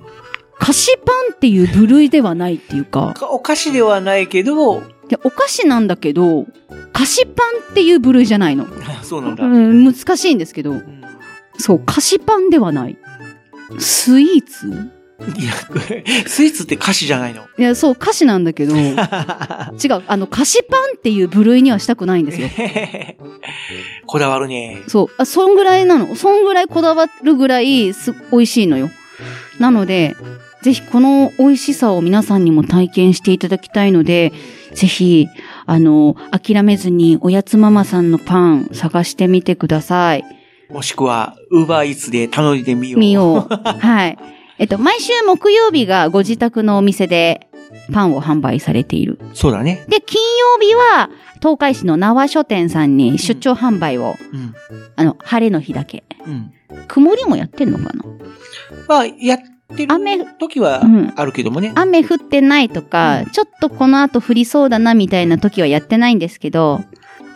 [0.58, 6.46] 菓子パンっていう部類ではないっていうかあ、、お菓子ではないけど、でお菓子なんだけど、
[6.92, 8.66] 菓子パンっていう部類じゃないの。
[9.02, 9.44] そうなんだ。
[9.44, 11.02] うん、難しいんですけど、うん
[11.58, 12.98] そう、菓子パンではない。
[13.78, 15.52] スイーツいや、
[16.26, 17.46] スイーツって菓子じゃないの。
[17.58, 18.92] いや、そう、菓子なんだけど、 違う、
[20.06, 22.48] あの、菓子パンっていう部類にはしたくないんですよ。
[24.06, 24.82] こだわるね。
[24.88, 25.08] そう。
[25.16, 26.14] あ、そんぐらいなの。
[26.16, 28.90] そんぐらいこだわるぐらいす、美味しいのよ。
[29.58, 30.14] なので、
[30.62, 34.32] ぜひこの美味しさを皆さんにも体験していただきたいので、
[34.74, 35.28] ぜひ、
[35.64, 40.24] あの、諦めずにおやつママさんのパン探してみてください。
[40.68, 43.00] もしくは、ウーバーイーツで頼んでみよう。
[43.00, 43.54] 見よう。
[43.78, 44.18] はい。
[44.58, 47.48] えっと、毎週木曜日がご自宅のお店で
[47.92, 49.18] パンを販売されている。
[49.34, 49.84] そうだね。
[49.88, 54.54] で、金曜日は、東海市の縄書店さんに出張販売を、うん。
[54.96, 56.04] あの、晴れの日だけ。
[56.26, 56.52] うん。
[56.88, 58.04] 曇りもやってんのかな？
[58.88, 59.38] まあ、やっ
[59.76, 61.72] てる雨時はうんあるけどもね。
[61.74, 66.80] 雨降ってないとか、うんちょっとこの後降りそうだなみたいな時はやってないんですけど、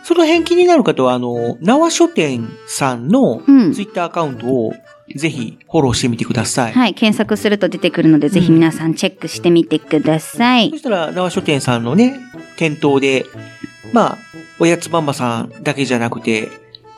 [0.04, 4.72] その辺気になる方は、あの、縄書店さんのうんツイッターアカウントを
[5.14, 6.72] ぜひフォローしてみてください。
[6.72, 10.76] はい、検索すると出てくるので、ぜひ皆さんチェックしてみてくださいそ。
[10.78, 12.18] したら、縄書店さんのね、
[12.56, 13.26] 店頭で、
[13.92, 14.18] まあ、
[14.58, 16.48] おやつママさんだけじゃなくて、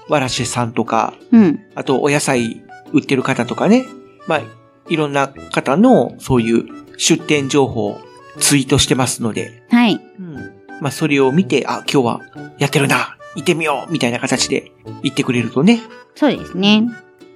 [0.09, 1.61] わらしさんとか、うん。
[1.75, 3.87] あとお野菜売ってる方とかね、
[4.27, 4.43] まあ、
[4.89, 6.65] いろんな方のそういう
[6.99, 8.01] 出店情報を
[8.39, 9.95] ツイートしてますので、はい。
[9.95, 10.35] うん。
[10.81, 12.21] まあ、それを見て、あ、今日は
[12.59, 14.73] やってるな、行ってみようみたいな形で
[15.03, 15.81] 言ってくれるとね、
[16.15, 16.85] そうですね。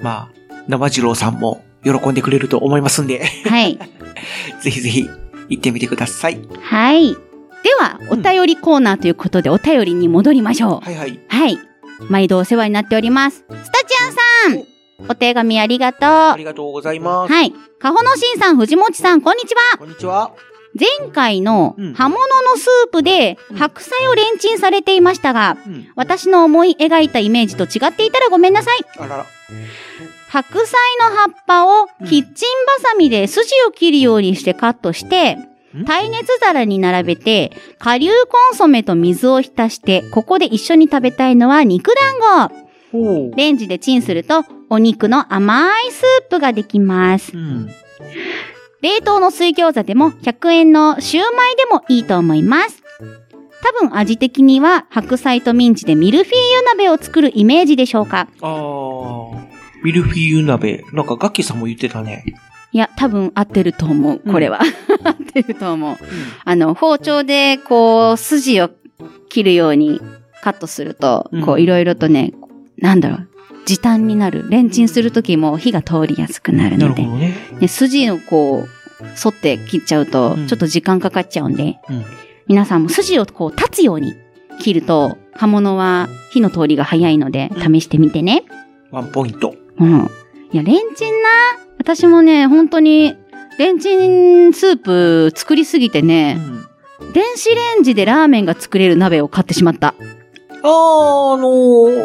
[0.01, 0.36] まあ、
[0.69, 3.79] 生次郎さんも喜んでくれると思いますんで、はい。
[4.63, 5.09] ぜひぜひ
[5.49, 6.41] 行ってみてください。
[6.61, 7.15] はい。
[7.63, 10.85] では、お便りコーナーということで、お便りに戻りましょう。
[10.85, 11.21] はいはい。
[11.29, 11.59] はい。
[12.09, 13.45] 毎度お世話になっております。
[13.49, 14.65] スタチアンさん
[15.09, 16.09] お手紙ありがとう。
[16.11, 17.33] ありがとうございます。
[17.33, 17.53] はい。
[17.81, 19.79] かほのしんさん、藤もちさん、こんにちは。
[19.79, 20.33] こんにちは。
[20.79, 25.87] 前回のうん葉物のスープでうん白菜をレンチンされていましたが、うん。
[25.97, 28.79] 私の思い描いたイメージと違っていたらごめんなさい。
[28.99, 29.27] あらら。
[30.37, 41.91] 白菜の葉っぱをキッチンバサミで筋を切るようにしてカットしてん、耐熱皿に並べて、顆粒コンソメと水を浸して、ここで一緒に食べたいのは肉
[42.23, 42.51] 団
[42.93, 43.35] 子。
[43.35, 47.35] レンジでチンすると、お肉の甘いスープができます。
[47.35, 47.71] うん。
[48.83, 52.83] 冷凍の水餃子でも100円のシューマイでもいいと思います。
[53.63, 58.29] 多分味的には白菜とミンチでミルフィーユ鍋を作るイメージでしょうか。
[59.87, 60.85] ミルフィーユ鍋。
[60.93, 62.25] なんかガッキーさんも言ってたね。
[62.73, 64.61] いや、多分合ってると思う、これは。
[65.05, 65.97] 合ってると思う。
[66.45, 68.71] あの、包丁でこう、筋を
[69.29, 70.01] 切るように
[70.43, 72.33] カットすると、こううんいろいろとね、
[72.79, 73.29] なんだろう、
[73.65, 74.51] 時短になる。
[74.51, 77.07] レンチンするときも火が通りやすくなるので。
[77.07, 77.37] ね。
[77.61, 82.05] ね、筋をこう、沿って切っちゃうとう、んちょっと時間かかっちゃうんで、うん
[82.49, 84.15] 皆さんも筋をこう立つように
[84.59, 88.43] 切ると、刃物は火の通りが早いので、うん試してみてね。
[88.91, 89.55] ワンポイント。
[89.79, 90.11] うん。
[90.53, 91.29] いや、レンチンな。
[91.79, 93.17] 私もね、本当に、
[93.59, 96.67] レンチンスープ作りすぎてうね、ん。
[97.13, 99.95] 電子レンジでラーメンが作れる鍋を買ってしまった。
[100.63, 101.49] あー、あの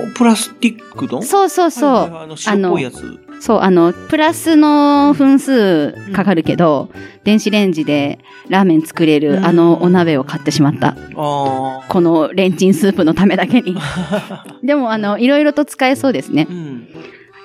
[0.10, 1.94] ー、プラスチックのそうそうそう。
[1.94, 3.20] はいはいはいあの、白っぽいやつ。
[3.42, 6.90] そう、あの、プラスの分数かかるけど、
[7.24, 10.90] 電子レンジでラーメン作れうんるあのお鍋を買ってしまった。
[10.90, 13.76] あこのレンチンスープのためだけに。
[14.64, 16.54] でも、あの、いろいろと使えそうですねー。。
[16.54, 16.88] うん。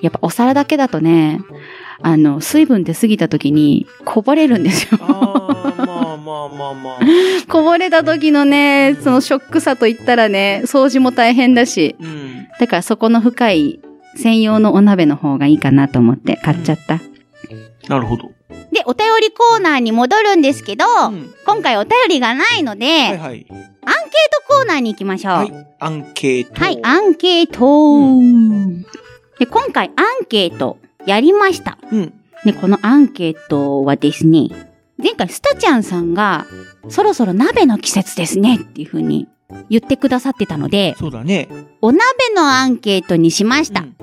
[0.03, 1.41] やっぱお皿だけだとね、
[2.03, 4.99] あの、水分出過ぎた時にこぼれるんですよ。
[5.01, 7.01] まあまあまあまあ。
[7.49, 11.97] こぼれた時のね、そのショックさといったらね、掃除も大変だし。
[12.01, 12.47] うん。
[12.61, 13.81] だからそこの深い
[14.17, 17.01] 専用のお鍋の方がいいかなと思って買っちゃった。
[17.89, 18.31] なるほど。
[18.73, 23.47] で、お便りコーナーに戻るんですけど、うん今回お便りがないので、はいはい。
[23.49, 23.67] アンケー
[24.49, 25.33] トコーナーに行きましょう。
[25.33, 25.53] ははいい、。
[25.79, 26.87] アンケート。
[26.87, 27.61] アンケート、
[29.39, 31.79] で、今回アンケートやりました。
[31.93, 32.13] うん。
[32.45, 34.49] で、このアンケートはですね、
[34.99, 36.47] 前回スタちゃんさんが、
[36.89, 39.29] そろそろ鍋の季節ですねっていう風に
[39.69, 41.49] 言ってくださってたので、そうだね。
[41.83, 42.03] お鍋
[42.35, 43.81] のアンケートにしました。
[43.81, 43.97] うん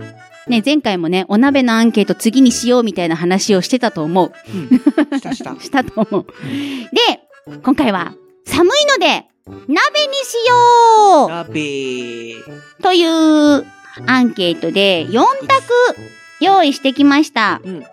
[0.47, 4.33] ね、前回もね、お鍋のアンケート次にしようみたいな話をしてたと思う。
[4.53, 5.19] うん。
[5.19, 5.55] したした。
[5.59, 6.25] したと思う。
[7.45, 8.13] で、今回は
[8.45, 12.33] 寒いので、鍋にしよ鍋。
[12.33, 13.65] うという
[14.07, 15.25] アンケートで4択
[16.39, 17.61] 用意してきました。
[17.63, 17.79] うん。
[17.79, 17.83] 1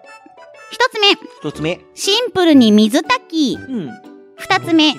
[0.93, 1.09] つ目、
[1.41, 1.81] 一つ目。
[1.95, 3.59] シンプルに水炊き。
[3.61, 3.89] うん。
[4.39, 4.99] 2つ目キ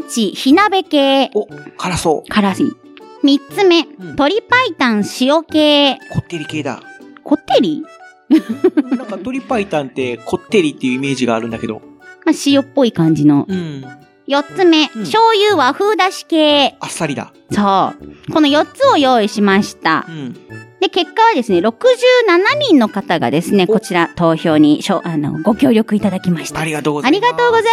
[0.00, 1.30] ムチ火鍋系。
[1.34, 2.28] お、辛そう。
[2.28, 2.54] 辛い。
[2.54, 5.98] 3つ目、ん鶏白湯塩系。
[6.10, 6.82] こってり系だ。
[7.22, 7.84] こってり？
[8.28, 11.80] なんか鶏白湯ってこってりっていうイメージがあるんだけど。
[12.26, 13.46] まあ、塩っぽい感じの。
[13.48, 13.84] うん。
[14.28, 16.76] 4つ目、うん醤油和風だし系。
[16.80, 17.32] あっさりだ。
[17.52, 17.92] そ
[18.28, 18.32] う。
[18.32, 20.12] この4つを用意しましたう。
[20.12, 20.32] ん。
[20.80, 26.60] で、結果はですね、67人の方がですね、おこちら投票にしょあのご協力いただきました。
[26.60, 27.20] ありがとうござあいます。
[27.20, 27.64] りがとうござい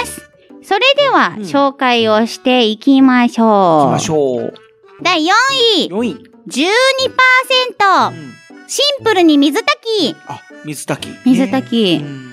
[0.00, 0.30] ます。
[0.62, 3.46] それでは、うん紹介をしていきましょう。
[3.46, 4.54] 行きましょう。
[5.02, 5.30] 第4
[5.78, 6.16] 位、4位。
[6.48, 8.10] 12%。
[8.10, 8.32] うん。
[8.68, 10.16] シンプルに水炊き。
[10.26, 11.16] あ、水炊き。
[11.26, 12.25] 水炊きうん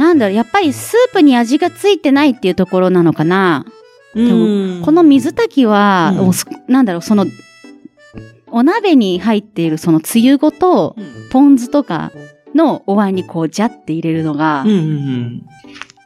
[0.00, 3.66] なんだろう、やっぱりスープに味がついてないっていうところなのかな。
[4.14, 4.82] うん。
[4.82, 6.32] この水炊きは、うん
[6.72, 7.26] なんだろう、その、
[8.46, 12.12] お鍋に入っているそのつゆごと、うん、ポン酢とか
[12.54, 15.46] のお椀にこう、ジャって入れるのがうん、うんうん。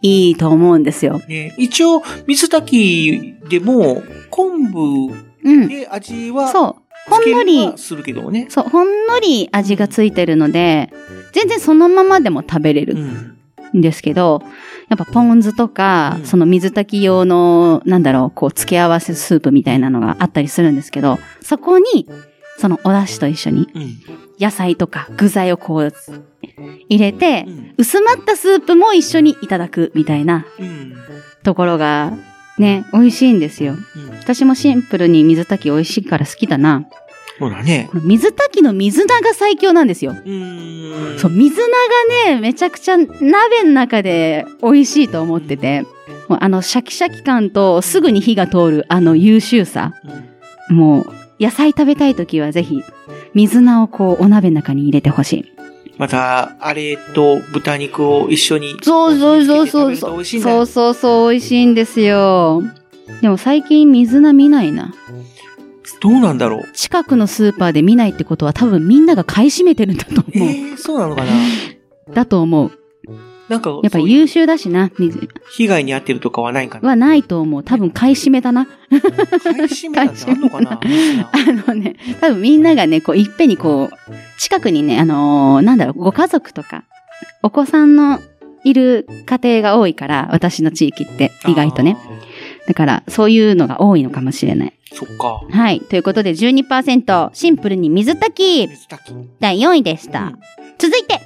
[0.03, 1.21] いいと思うんですよ。
[1.29, 5.69] ね、一応、水炊きでも、昆布うん。
[5.69, 7.11] で味は、そう。
[7.11, 8.47] ほんのり、するけどね。
[8.49, 10.93] そう、ほんのり味がついてるので、
[11.33, 13.34] 全然そのままでも食べれるうん。
[13.77, 14.43] んですけど、
[14.89, 22.09] やっぱポン酢とか、うんその水炊き用の、なんだろう、こう、付け合わせスープみたいなのがあったりするんですけど、そこに、
[22.59, 23.99] そのお出汁と一緒にうん。
[24.41, 25.93] 野菜とか具材をこう、
[26.89, 27.75] 入れてう、ん。
[27.79, 30.95] 薄まったスープも一緒にいただくみたいなうん。
[31.43, 32.13] ところが、
[32.59, 33.75] ね、美味しいんですよ。
[33.75, 34.11] うん。
[34.19, 36.85] 私もシンプルに水炊き美味しいから好きだな。
[37.39, 37.91] そうだね。
[37.93, 40.13] 水炊きの水菜が最強なんですよ。
[40.13, 41.19] う。
[41.19, 41.67] そう、水菜
[42.29, 45.85] がね、めちゃくちゃ鍋の中で美味しいと思ってて、
[46.29, 49.95] もうあのシャキシャキ感とすぐに火が通るあの優秀さ。
[50.71, 50.77] うん。
[50.77, 52.83] もう、野菜食べたいときはぜひ、
[53.35, 55.53] 水菜をこう、お鍋の中に入れてほしい。
[55.99, 58.77] また、あれと豚肉を一緒に。
[58.83, 62.63] そうそうそうそうそうそうそう、美味しいんですよ。
[63.21, 64.95] でも最近水菜見ないな。
[66.01, 66.73] どうなんだろう。
[66.73, 70.49] 近くのスーパーで見ないってことは多分みんなが買い占めてるんだと思う。
[70.49, 71.33] えー、そうなのかな
[72.13, 72.73] だと思う。
[73.49, 76.89] なんか、やっぱ優秀だしな、水被害に遭ってるとかはないかな。
[76.89, 77.63] はないと思う。
[77.63, 78.67] 多分買い占めだな。
[78.67, 86.85] 買い占めなんてあんのかな あのね、多分みんながね、こう、いっぺんにこう、近くにね、あのーなんだろう、ご家族とか、
[87.43, 88.19] お子さんの
[88.65, 91.99] いる家庭が多いから、私の地域って、意外とね。。
[92.67, 94.73] だから、そういうのが多いのかもしれない。
[94.95, 95.41] そっか。
[95.51, 95.81] はい。
[95.81, 99.17] ということで、12%、シンプルに水炊き、水炊き。
[99.41, 100.33] 第4位でした。
[100.79, 101.21] 続いて、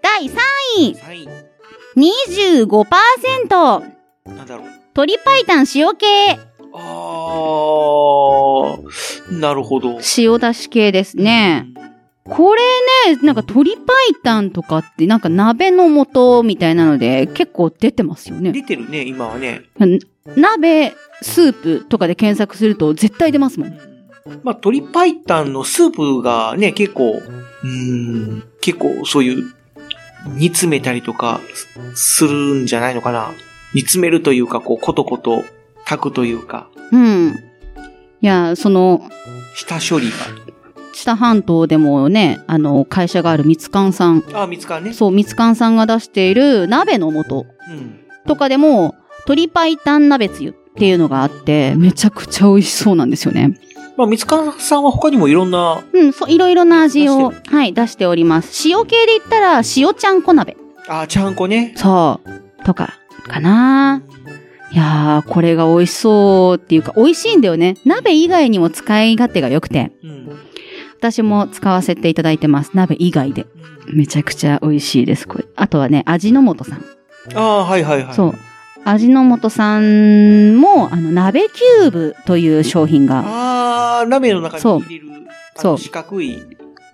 [0.00, 0.30] 第3
[0.78, 1.28] 位、3位。
[1.96, 3.82] 25%、
[4.26, 4.66] なんだろう。
[4.94, 6.06] 鶏白湯塩系、
[6.74, 9.98] あー、なるほど。
[10.16, 11.66] 塩出し系ですね。
[12.24, 12.62] これ
[13.14, 18.52] ね、なんか鶏白湯とかってなんか鍋の素みたいなので結構出てますよね。
[18.52, 19.62] 出てるね、今はね。
[20.36, 23.70] 鍋、スープとかで検索すると絶対出ますもん。
[24.44, 27.68] まあ、鶏白湯のスープがね、結構、うー
[28.36, 29.52] ん、結構そういう、
[30.36, 31.40] 煮詰めたりとか
[31.94, 33.32] すするんじゃないのかな。
[33.74, 35.42] 煮詰めるというか、こう、コトコト
[35.84, 37.34] 炊くというか、うん。
[38.20, 39.02] いや、その、
[39.56, 40.06] 下処理
[40.92, 44.20] 知多半島でもね、あの、会社があるみつかんさん。
[44.20, 44.42] が。
[44.42, 44.92] あ、見つかんね。
[44.92, 48.00] そう、みつかんさんが出している鍋の素うん。
[48.26, 48.94] とかでも、
[49.26, 53.58] 鶏白湯鍋つゆっていうのがあって、めちゃくちゃ美味しそうなんですよね。
[53.96, 58.68] まあ、見つかさんは他にもいろんな、うん、そう、いろいろな味を、はい、出しております。
[58.68, 60.56] 塩系で言ったら、塩ちゃんこ鍋。
[60.88, 61.74] あ、ちゃんこね。
[61.76, 62.64] そう。
[62.64, 62.94] とか、
[63.28, 64.02] かな
[64.72, 67.76] いやー、これが美味しそうっていうか、美味しいんだよね。
[67.84, 70.38] 鍋以外にも使い勝手が良くて、うん。
[70.98, 72.70] 私も使わせていただいてます。
[72.74, 73.46] 鍋以外で。
[73.92, 75.44] めちゃくちゃ美味しいです、これ。
[75.56, 76.84] あとはね、味の素さん。
[77.34, 78.14] ああ、はいはいはい。
[78.14, 78.34] そう。
[78.84, 85.12] 味の素さんも、あの、鍋キューブという商品が、ああ、鍋の中に入れる、
[85.56, 86.38] あそうの四角いや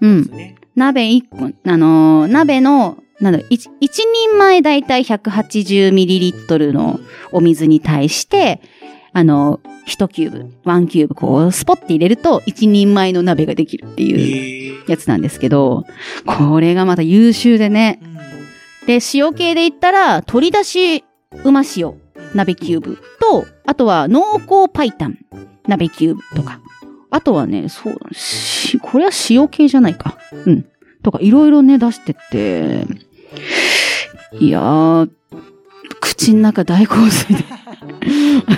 [0.01, 0.29] うんつ。
[0.29, 0.57] ね。
[0.77, 7.01] 鍋1個、あのー鍋の、なんだろう、一一人前だいたい 180ml の
[7.33, 8.61] お水に対して、
[9.13, 14.91] あの、1キューブ、1キューブ、こう、スポッて入れると、1人前の鍋ができるっていうへえ。
[14.91, 15.85] やつなんですけど、
[16.27, 17.99] これがまた優秀でね。
[18.03, 18.19] うん
[18.87, 21.05] で、塩系で言ったら、鶏だし
[21.45, 21.95] うま塩、
[22.35, 25.19] 鍋キューブと、あとは濃厚パイタン、
[25.67, 26.61] 鍋キューブとか。
[27.11, 30.19] あとはね、そうだ、し、これは塩系じゃないか。
[30.47, 30.67] うん。
[31.03, 32.87] とか、いろいろね、出してって、
[34.39, 35.11] いやー、
[36.01, 37.45] 口の中大洪水で、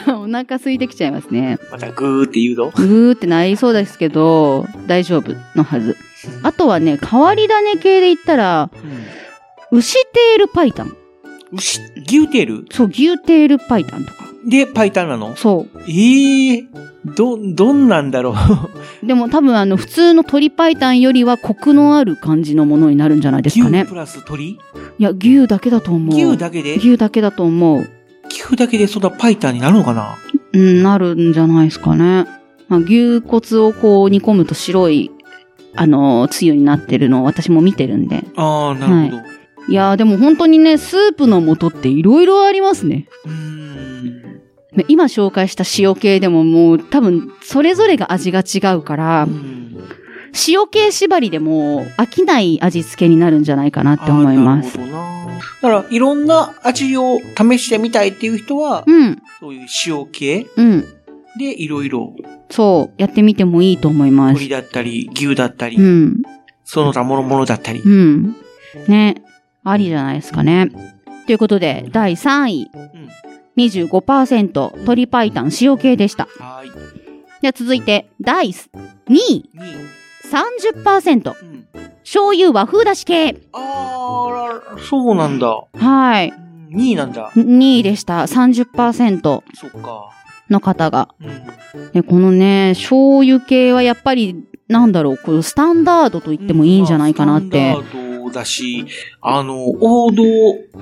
[0.12, 1.59] お腹空いてきちゃいますね。
[1.70, 5.96] またグーって言うのぐーってなりそうですけど、大丈夫のはず。
[6.42, 8.70] あとはね、変わり種系で言ったら、
[9.70, 10.96] 牛テールパイタン。
[11.52, 12.66] 牛、牛テール？
[12.70, 14.24] そう、牛テールパイタンとか。
[14.46, 15.36] で、パイタンなの？
[15.36, 15.80] そう。
[15.90, 16.68] ええ
[17.04, 18.34] ど、どんなんだろう？
[19.06, 23.80] でも多分あの、普通の鶏パイタンよりはコクのある感じのものになるんじゃないですかね。
[23.82, 24.50] 牛プラス鳥？
[24.50, 24.58] い
[24.98, 26.16] や、牛だけだと思う。
[26.16, 26.76] 牛だけで？
[26.76, 27.88] 牛だけだと思う。
[28.28, 30.16] 牛だけでそんなパイタンになるのかな？
[30.52, 32.26] うん、なるんじゃないですかね。
[32.68, 35.10] まあ、牛骨をこう煮込むと白い、
[35.74, 38.24] あの、つゆになってるのを私も見てるんで。
[38.36, 39.22] ああ、なるほど。
[39.22, 39.39] い
[39.74, 43.06] やーでも本当にね、スープの素っていろいろありますね。
[44.88, 49.28] 今紹介した塩系でももう多分それぞれが味が違うから、
[50.48, 54.78] 塩系縛りでも飽きない味付けになるんじゃないかなって思います。
[54.78, 60.85] だから、いろんな味を試してみたいっていう人は、うん、そういう塩系うん。
[61.38, 62.14] でいろいろ、
[62.48, 64.48] そう、やってみてもいいと思います鳥。
[64.48, 66.22] だったり、牛だったり、うん、
[66.64, 67.80] その他諸々だったり。
[67.80, 68.37] うん。
[68.88, 69.22] ね、
[69.64, 70.70] ありじゃないですかね。
[71.27, 73.09] ということで、第3位、うん
[73.57, 76.29] 25%、鶏白湯塩系でした。
[76.38, 76.71] はーい。
[77.42, 78.69] では続いて、第2
[79.08, 79.50] 位、2位。
[80.31, 81.67] 30%、うん。
[82.02, 83.37] 醤油和風だし系。
[83.52, 85.65] あー、そうなんだ。
[85.75, 86.33] はい。
[86.73, 87.31] 2位なんだ。
[87.35, 88.23] 2位でした。
[88.23, 90.11] 30%そっか。
[90.48, 91.08] の方が。
[91.21, 91.90] うん。
[91.92, 94.37] で、このね、醤油系はやっぱり、
[94.69, 97.75] なんだろう、このスタンダードと言ってもいいんじゃないかなって。
[97.75, 98.87] まあだし、
[99.20, 100.22] あの、王道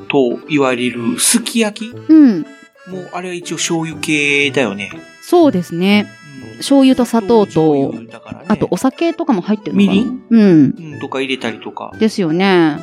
[0.09, 2.41] と言われるすき焼きうん。
[2.41, 4.91] もう、あれは一応醤油系だよね。
[5.23, 6.07] そうですね。
[6.13, 6.19] うん
[6.59, 10.23] 醤油と砂糖と醤、油だからねあとお酒とかも入ってるのかなみりん？
[10.31, 10.75] うん。
[10.95, 11.93] うん、とか入れたりとか。
[12.01, 12.79] ですよね。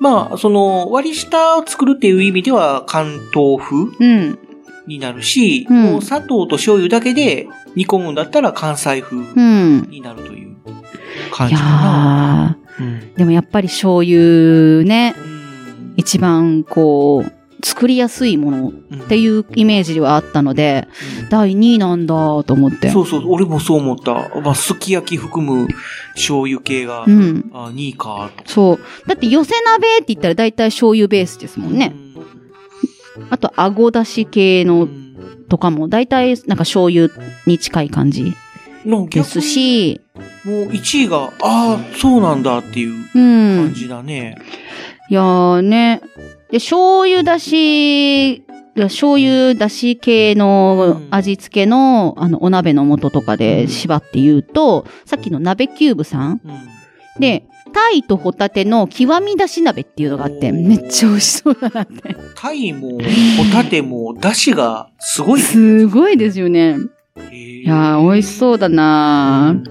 [0.00, 4.38] まあ、その、割り下を作るっていう意味では、関東風うん。
[4.88, 7.46] になるし、うんもう砂糖と醤油だけで
[7.76, 9.82] 煮込むんだったら関西風うん。
[9.88, 10.56] になるという
[11.30, 12.58] 感いじかな。
[12.61, 15.42] やうんー、でもやっぱり醤油ね、うん
[15.96, 17.32] 一番こう、
[17.64, 20.88] 作りやすいものっていうイメージはあったので、
[21.30, 22.14] 第2位なんだ
[22.44, 22.90] と思って。
[22.90, 24.30] そうそう、俺もそう思った。
[24.40, 25.68] まあ、すき焼き含む
[26.14, 27.50] 醤油系が、うん。
[27.52, 28.50] あ、2位か、と。
[28.50, 29.08] そう。
[29.08, 31.94] だって寄せ鍋って言ったら大体醤油ベースですもんね。
[33.30, 35.12] あと、あごだし系うのん。
[35.48, 37.10] とかも大体なんか醤油
[37.46, 38.32] に近い感じの
[39.08, 40.00] ですし、
[40.44, 43.64] もう1位が、ああ、そうなんだっていううん。
[43.66, 44.36] 感じだね。
[45.08, 46.00] いやーね。
[46.50, 57.20] で、醤油だし、醤油だし系の味付けの、あの、お鍋の素とかで縛って言うと、さっきの鍋キューブさんうん。
[57.20, 62.16] で、タイとホタテの極みだし鍋っていうのがあって、めっちゃ美味しそうだなって。
[62.34, 62.98] タイも、ホ
[63.52, 65.40] タテも、出汁がすごい。
[65.40, 66.76] すごいですよね。
[67.32, 69.70] いいやー、美味しそうだなー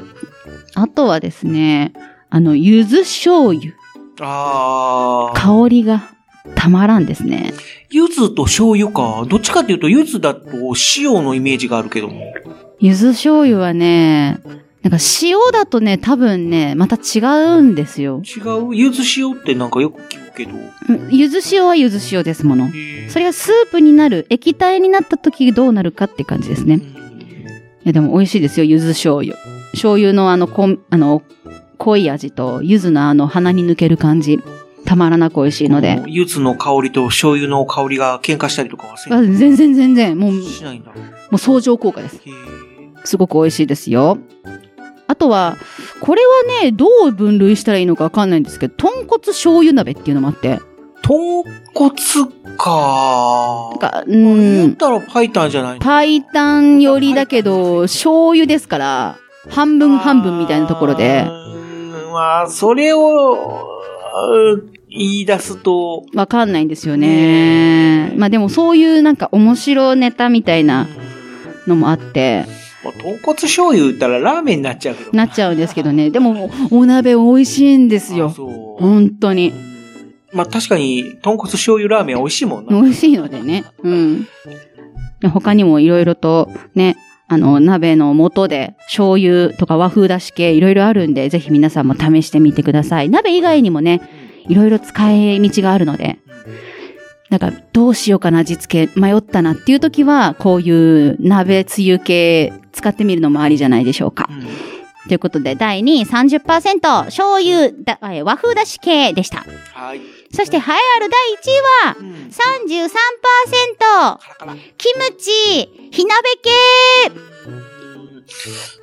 [0.76, 1.94] あとはですね、
[2.30, 3.74] あの、柚子醤油。
[4.20, 5.40] ああ。
[5.40, 6.04] 香りが
[6.56, 7.54] たまらんですね。
[7.90, 9.26] 柚子と醤油か。
[9.28, 10.52] どっちかっていうと、柚子だと
[10.98, 12.34] 塩のイメージがあるけども。
[12.80, 14.40] 柚子醤油はね、
[14.82, 17.20] なんか塩だとね、多分ね、また違
[17.58, 18.22] うんですよ。
[18.24, 18.40] 違
[18.72, 18.76] う？
[18.76, 20.52] 柚子塩ってなんかよく聞くけど。
[20.90, 22.70] うん柚子塩は柚子塩ですもの。
[23.10, 26.76] それがスープになる、液体になった時どうなるかって感じですね。
[26.76, 26.82] い
[27.86, 29.36] や、でも美味しいですよ、柚子醤油。
[29.72, 31.22] 醤油のあの、こん、あの、
[31.78, 34.40] 濃い味と、柚子のあの、鼻に抜ける感じ。
[34.84, 36.06] たまらなく美味しいのでこ。
[36.08, 40.92] 柚子の香りと醤油の香りが喧嘩したりとかはせんあ全然全然、もう、もしないんだ。
[41.32, 42.20] う相乗効果です。
[43.04, 44.18] すごく美味しいですよ。
[45.08, 45.58] あとは、
[46.02, 50.60] これはね、どう分類したらいいのかわかんないんですけど、豚骨醤油鍋っていうのもあって、
[51.02, 51.44] 豚
[51.74, 51.92] 骨
[52.58, 59.18] かなんか、う言っん、たらパイタンじゃないパイタン寄りだけど、醤油ですから、
[59.50, 61.26] 半分半分みたいなところで
[62.14, 63.68] まあ、それを、
[64.14, 68.12] うん言い出すと、わかんないんですよね。
[68.18, 70.86] まあでもそういうなんか面白ネタみたいな
[71.66, 72.44] のもあって、
[72.84, 75.12] まあ豚骨醤油言ったらラーメンになっちゃうけど。
[75.14, 76.10] なっちゃうんですけどね。
[76.10, 78.30] でも、お鍋美味しいんですあよ。
[78.32, 78.82] そう。
[78.84, 79.54] 本当に。
[80.34, 82.82] まあ確かに、豚骨醤油ラーメン美味しいもんな。
[82.82, 83.66] 美味しいのでね。
[83.84, 84.28] うん。
[85.20, 93.10] で他にもいろいろとね、あの、鍋の素で醤油とか和風だし系いろいろあるんで、ぜひ皆さんも試してみてください。
[93.10, 94.02] 鍋以外にもね、
[94.48, 96.20] いろいろ使い道があるので、
[97.30, 104.28] なんかどうしようかな味付け迷ったなっていう時は、こういう鍋つゆ系使ってみるのもありじゃないでしょうか。
[104.30, 109.44] うんということで、第2位30%、醤油だ、え和風だし系でした。
[109.74, 110.21] はい。
[110.34, 112.32] そして、栄えある第1位は、うん。
[112.32, 116.50] 33%、カラカラキムチ、火鍋系。
[117.16, 117.72] うん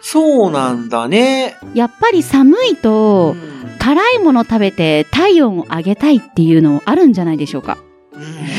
[0.00, 1.56] そうなんだね。
[1.74, 3.34] やっぱり寒いと、
[3.78, 7.78] 辛いもの食べて体温を上げたいっていうのあるんじゃないでしょうか。
[8.12, 8.57] うん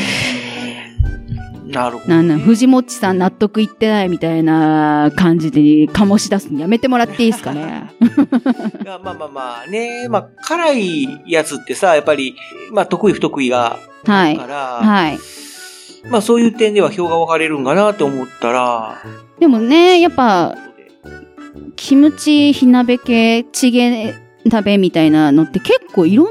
[1.70, 5.60] なるほど、なんなん、藤もっちさん納得いってないみたいな感じで
[5.92, 7.90] 醸し出すのやめてもらっていいですかね。
[8.84, 12.34] まあまあまあね、まあ辛いやつってさ、やっぱり、
[12.72, 14.30] まあ得意不得意がはい。
[14.30, 15.18] あるから、はい。
[16.10, 18.98] まあそういう点では票が分かれるんかなって思ったら、
[19.38, 20.56] でもね、やっぱ、
[21.76, 24.14] キムチ、火鍋系、チゲ
[24.44, 26.30] 鍋みたいなのって結構いろんな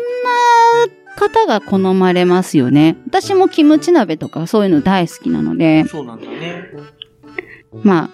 [1.20, 2.98] 方が好まれますよね。
[3.06, 6.64] 私もキムチ鍋とかそういうの大好きなので、そうなんだね。
[7.84, 8.10] まあ、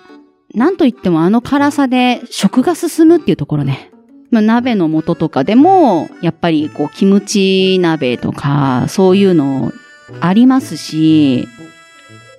[0.54, 3.92] なんといってもあの辛さで食が進むっていうところね。
[4.32, 9.72] まあ、鍋の素とかでも、やっぱりこう、キムチ鍋とか、そういうの
[10.20, 11.48] ありますし、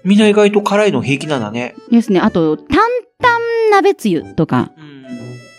[0.05, 1.75] みんな意外と辛いの平気なんだね。
[1.91, 2.21] ですね。
[2.21, 3.39] あと、担々
[3.71, 4.86] 鍋つゆとか、うん。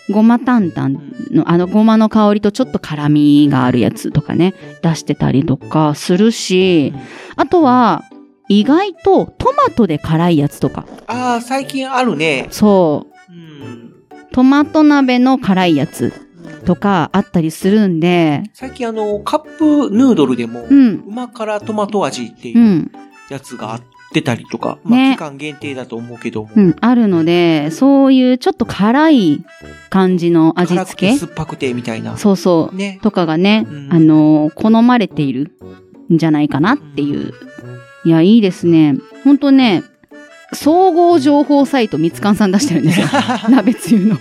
[0.09, 0.89] ごま担々
[1.31, 6.93] の、あのごまの香りとちょっと辛みがあるやつとかね、出してたりとかするし、
[7.35, 8.03] あとは、
[8.49, 10.85] 意外とトマトで辛いやつとか。
[11.07, 12.47] ああ、最近あるね。
[12.51, 13.33] そう。
[13.33, 13.93] うん。
[14.31, 16.13] トマト鍋の辛いやつ
[16.65, 21.03] とかあったりするんで、最近あの、カップヌードルでも、うん。
[21.05, 22.91] うま辛トマト味っていううん
[23.29, 23.81] やつがあっ
[24.13, 26.49] てたりとか、まあね期間限定だと思うけども。
[26.55, 26.75] うん。
[26.79, 29.43] あるので、そういうちょっと辛い
[29.89, 32.17] 感じの味辛く付けて酸っぱくてみたいな。
[32.17, 32.75] そうそう。
[32.75, 32.99] ね。
[33.01, 35.51] とかがね、うんあのー好まれている
[36.11, 37.33] んじゃないかなっていう。
[38.05, 38.95] いや、いいですね。
[39.23, 39.83] ほんとね、
[40.53, 43.07] 総合情報サイトみつかんさん出してるんですよ。
[43.49, 44.17] 鍋つゆの。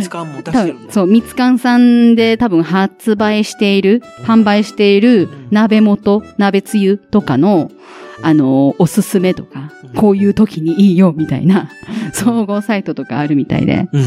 [0.00, 0.82] 時間も出多してるんだ。
[0.84, 7.70] 分そう、みつかんさんで多分発売している、販売している鍋元、鍋つゆとかの、
[8.22, 11.70] あの、おすすめとか、こういう時にいいよみたいな、
[12.12, 13.88] 総合サイトとかあるみたいで。
[13.92, 14.04] うん。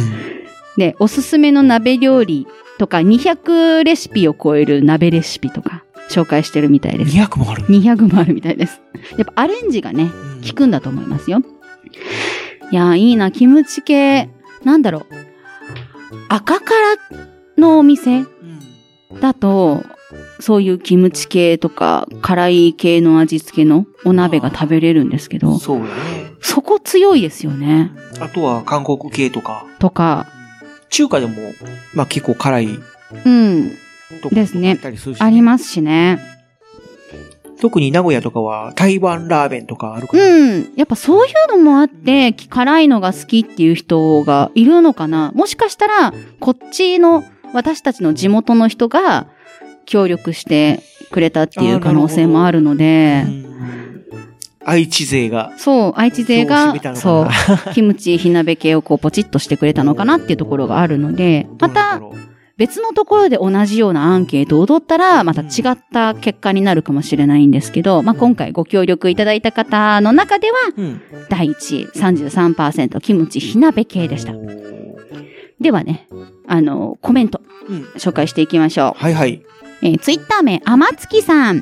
[0.77, 2.47] で、おすすめの鍋料理
[2.77, 7.15] とか、200レシピを超える鍋レシピとか、紹介してるみたいです。
[7.15, 7.63] 200もある。
[7.63, 8.81] 200もあるみたいです。
[9.17, 10.09] やっぱアレンジがね、
[10.47, 11.41] 効くんだと思いますよ。
[12.71, 14.29] いやー、いいな、キムチ系、
[14.63, 15.05] なんだろう。
[16.29, 17.17] 赤から
[17.57, 19.19] のお店うん。
[19.19, 19.83] だと、
[20.39, 25.91] そういうキムチ系とか、辛い系の味付けのお鍋が食べれるんですけど、そうよね。
[26.41, 27.91] そこ強いですよね。
[28.19, 30.27] あとは韓国系とか、とか、
[30.89, 31.33] 中華でも、
[31.93, 32.79] まあ結構辛い
[33.25, 33.71] うん、
[34.21, 36.19] とこですねあったりするし、ありますしね。
[37.59, 40.23] 特に名古屋とかは台湾ラーメンとかあるから。
[40.23, 40.73] うん。
[40.75, 49.27] やっぱそういうのもあって、辛いのが好きっていう人がいるのかなもしかしたら、こっちの私たちの地元の人が
[49.87, 53.25] 協力してくれたっていう可能性もあるので、
[54.63, 55.53] 愛知勢が。
[55.57, 57.27] そう、愛知勢が、そ
[57.69, 62.01] う、キムチ火鍋系をこうポチッとしてくれたのかなっていうところがあるので、また
[62.57, 67.51] 別のところで同じようなアンケートを取ったら、また違った結果になるかもしれないん。
[67.51, 71.01] ですけど、まあ、今回ご協力いただいた方の中では、うん。
[71.29, 74.33] 第1位33%キムチ火鍋系でした。
[75.61, 76.07] ではね、
[76.47, 77.41] あの、コメント。
[77.97, 79.43] 紹介していきましょうはいはい。
[79.81, 79.85] う。
[79.85, 81.57] えーツイッター名、あまつきさん。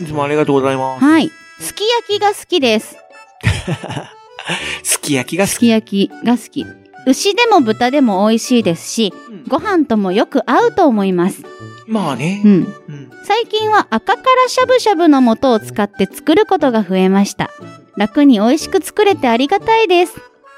[0.00, 1.04] いつもありがとうございます。
[1.04, 1.30] はい。
[1.58, 2.96] すき焼きが好きです。
[4.82, 5.60] すき焼きが好すき。
[5.60, 6.66] き焼きが好き。
[7.06, 11.42] 牛でも豚でも美味しいですし、うんご飯ともよく合うと思います。
[11.86, 12.48] まあねう。
[12.48, 12.50] ん。
[12.88, 13.10] うん。
[13.24, 17.50] 最近は赤からしゃぶしゃぶの素を使って作ることが増えました。
[17.96, 20.14] 楽に美味しく作れてありがたいです。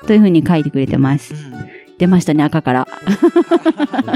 [0.07, 1.35] というふうに書いてくれてます。
[1.35, 1.69] うん
[1.99, 2.89] 出ましたね、赤から。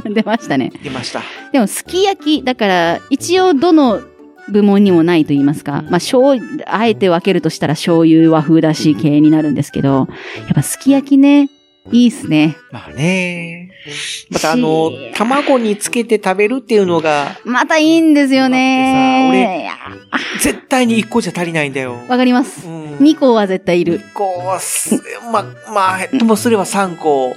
[0.05, 0.73] 出ましたね。
[0.83, 1.23] 出ました。
[1.53, 4.01] でも、すき焼き、だから、一応どの
[4.49, 10.09] 部門にもないと言いますか、まあ、醤油、あえて分けるとしたら醤油和風だし系になるんですけど、
[10.47, 11.49] やっぱすき焼きね、
[11.91, 12.57] いいっすね。
[12.71, 13.71] まあね。
[14.31, 19.25] またあの、卵につけて食べるっていうのが、またいいんですよね。
[19.25, 19.73] だっていや
[20.41, 21.95] 絶対に1個じゃ足りないんだよ。
[22.09, 22.69] わかります。
[22.69, 22.97] うん。
[22.99, 23.99] 2個は絶対いる。
[24.01, 25.03] 2個はす、
[25.33, 25.43] ま、
[25.75, 27.35] まあ、ともすれば3個。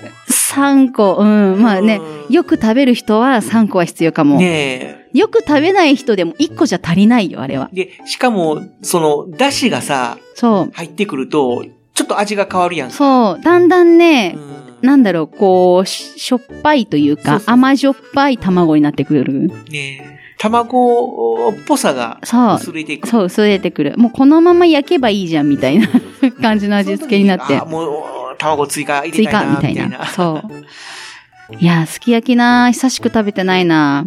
[0.54, 1.62] 3個、うん。
[1.62, 4.38] まあね、うんよく食べる人は3個は必要かも。
[4.40, 7.86] ねよく食べない人でも1個じゃ足りないよ、あれはえ。。
[7.86, 10.72] で、しかも、その、だしがさ、そう。
[10.74, 12.96] 入ってくると、ちょっと味が変わるやんか。
[12.96, 13.44] そう。
[13.44, 14.36] だんだんね
[14.82, 14.88] う、ん。
[14.88, 19.48] なんだろう、こう、ししょっぱいというか、そうそうそう甘じょっぱい卵になってくる。
[19.70, 20.16] ねえ。
[20.38, 22.56] 卵っぽさがそう。
[22.56, 23.08] 薄れていく。
[23.08, 23.94] そう、薄れてくる。
[23.98, 25.88] もうこのまま焼けばいいじゃん、みたいな
[26.42, 27.66] 感じの味付けになってあ。
[27.66, 30.06] もう、卵追加入れ追加、たいな、みたいな。
[30.08, 31.56] そう。
[31.60, 34.06] いや、すき焼きな久しく食べてないな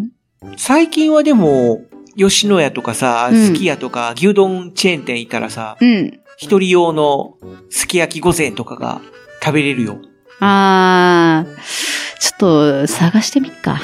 [0.57, 1.83] 最近はでも、
[2.17, 6.21] 吉野家とかさ、うんすき家とか、牛丼チェーン店行ったらさ、うん。
[6.37, 7.35] 一人用の
[7.71, 9.01] すき焼き御膳とかが
[9.43, 9.99] 食べれるよ。
[10.41, 13.81] あー、ちょっと探してみっか。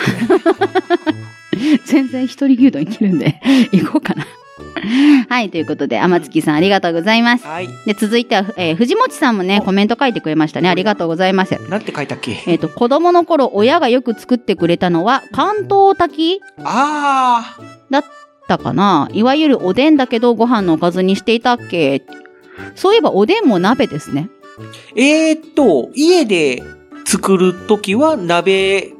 [1.87, 3.41] 全然一人牛丼いけるんで、
[3.73, 4.27] 行こうかな。
[5.29, 7.47] はい、ということで、天月さんありがとうございます。
[7.47, 7.69] はい。
[7.87, 10.69] で、続いては、えー藤本さんもね、コメント書いてくれましたね。
[10.69, 11.57] ありがとうございます。
[11.69, 12.43] なんて書いたっけ？
[12.47, 16.43] えっ、と、子供の頃、親がよく作ってくれたのは、関東炊き？
[16.63, 17.57] あ
[17.91, 18.05] だっ
[18.47, 19.09] たかな？
[19.13, 22.05] いわゆるおでんだけど、ご飯のおかずにしていたっけ？
[22.77, 24.29] そういえば、おでんも鍋ですね。
[24.95, 25.01] ー。
[25.01, 26.63] えー、っと、家で
[27.05, 28.93] 作るときは鍋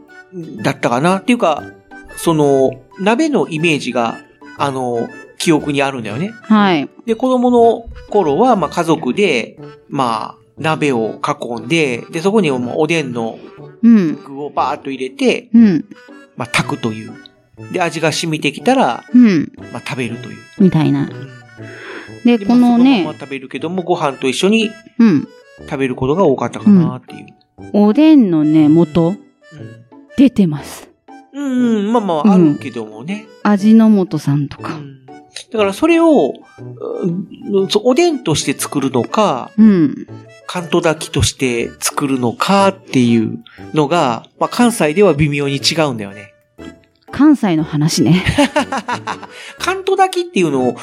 [0.65, 1.19] だったかな？
[1.19, 1.63] っていうか、
[2.17, 4.19] その、鍋のイメージが、
[4.59, 5.09] あの、
[5.45, 6.33] 記憶にあるんだよね。
[6.45, 6.89] はい。
[7.05, 9.59] で、子供の頃は、まあ、家族で、
[9.91, 13.39] まあ、鍋を囲んで、で、そこにおでんの
[13.83, 14.15] うん。
[14.25, 15.85] 具をバーっと入れて、うん。
[16.39, 17.13] まあ、炊くという。
[17.73, 19.53] で、味が染みてきたら、うん。
[19.71, 20.37] まあ、食べるという。
[20.61, 21.03] みたいな。
[21.03, 21.29] うん
[22.25, 25.29] で、でこのまあそのままね、食べるけども、ご飯と一緒にうん。
[25.67, 27.27] 食べることが多かったかなっていう。
[27.75, 29.15] おでんのね、元、
[30.17, 30.91] 出てます。
[31.35, 33.27] うん、うん、まあまあ、あるけどもね。
[33.43, 34.77] 味の素さんとか。
[34.77, 35.04] うん
[35.53, 36.35] だから、それを、
[37.83, 40.07] おでんとして作るのか、うん。
[40.47, 46.33] 関東炊きとして作るのかっていうのが、まあ、関西では微妙に違うんだよね。
[47.11, 48.25] 関西の話ね。
[49.59, 50.77] 関東炊きっていうのを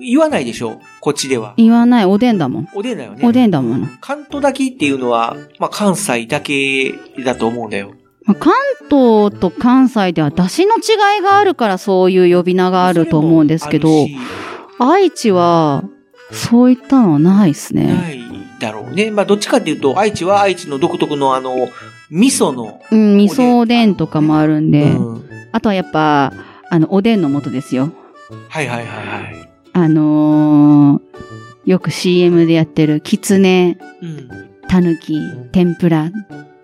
[0.00, 0.80] 言わないでしょ？
[1.00, 1.54] こっちでは。
[1.56, 2.68] 言わない、おでんだもん。
[2.74, 3.26] おでんだよね。
[3.26, 3.86] おでんだもの。
[4.00, 6.92] 関東炊きっていうのは、まあ、関西だけ
[7.24, 7.92] だと思うんだよ。
[8.26, 8.52] まあ関
[8.90, 13.88] 東と関西では出汁の違いがあるからそういう呼び名があると思うんですけど、
[14.78, 15.84] 愛知は、
[16.32, 17.86] そういったのはないですね。
[17.86, 18.20] ない
[18.58, 19.10] だろうね。
[19.10, 21.68] まあ、どっちかっていうと、愛知は愛知の独特のあの、
[22.10, 26.34] 味噌の、うん、味噌おでんとかもあるんで、うんあとはやっぱ、
[26.70, 27.90] あの、おでんの素ですよ。
[28.50, 29.48] はいはいはいはい。
[29.72, 31.06] あのー
[31.64, 34.28] よく CM でやってる、キツネ、うん。
[34.68, 35.18] タヌキ、
[35.50, 36.12] 天ぷら、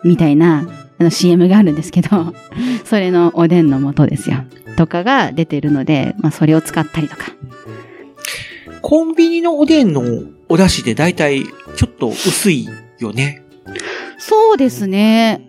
[0.05, 0.69] みたいな、
[1.03, 2.33] あの CM があるんですけど、
[2.85, 4.45] それのおでんの素ですよ。
[4.77, 7.33] とかが出てるので、まあそれを使ったりとか。
[8.81, 10.03] コンビニのおでんの
[10.49, 11.45] お出汁でだいたい
[11.77, 13.43] ちょっと薄いよね。
[14.19, 15.49] そうですね。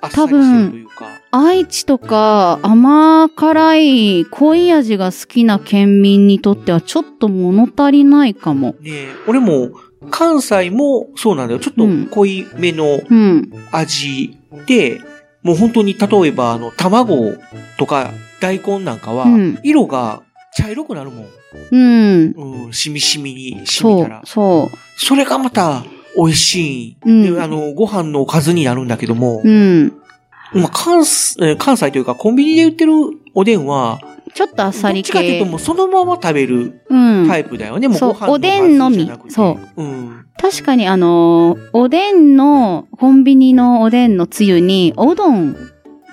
[0.00, 1.06] あっさりしてるというか。
[1.30, 8.76] 愛知とか甘辛い濃い味が好きな県民にとってはちょっと物足りないかも。
[8.80, 9.70] ねえ俺も
[10.10, 11.60] 関西もそうなんだよ。
[11.60, 13.50] ちょっと濃いめのうん。
[13.72, 15.00] 味で、
[15.42, 17.34] もう本当に例えばあの卵
[17.78, 20.22] とか大根なんかはうん色が
[20.54, 21.26] 茶色くなるもん。
[21.70, 22.64] うん。
[22.66, 24.22] うん、しみしみにしそうみたら、。
[24.24, 25.84] そそれがまた
[26.16, 26.96] 美味しい。
[27.04, 29.92] うんであの、ご飯のおかずになるんだけどもう。、うん。
[30.52, 31.04] まあ、関
[31.58, 32.92] 関西というかコンビニで売ってる
[33.34, 34.00] おでんは、
[34.34, 35.46] ちょっとあっさりどっちかという系と。
[35.46, 37.26] もうそのまま食べるうん。
[37.28, 37.88] タイプだよね。
[37.88, 39.82] もうそうご飯のおでんのみそう。
[39.82, 40.24] うん。
[40.40, 45.56] 確かにあのーおでんの、コンビニのおでんのつゆに、おうどん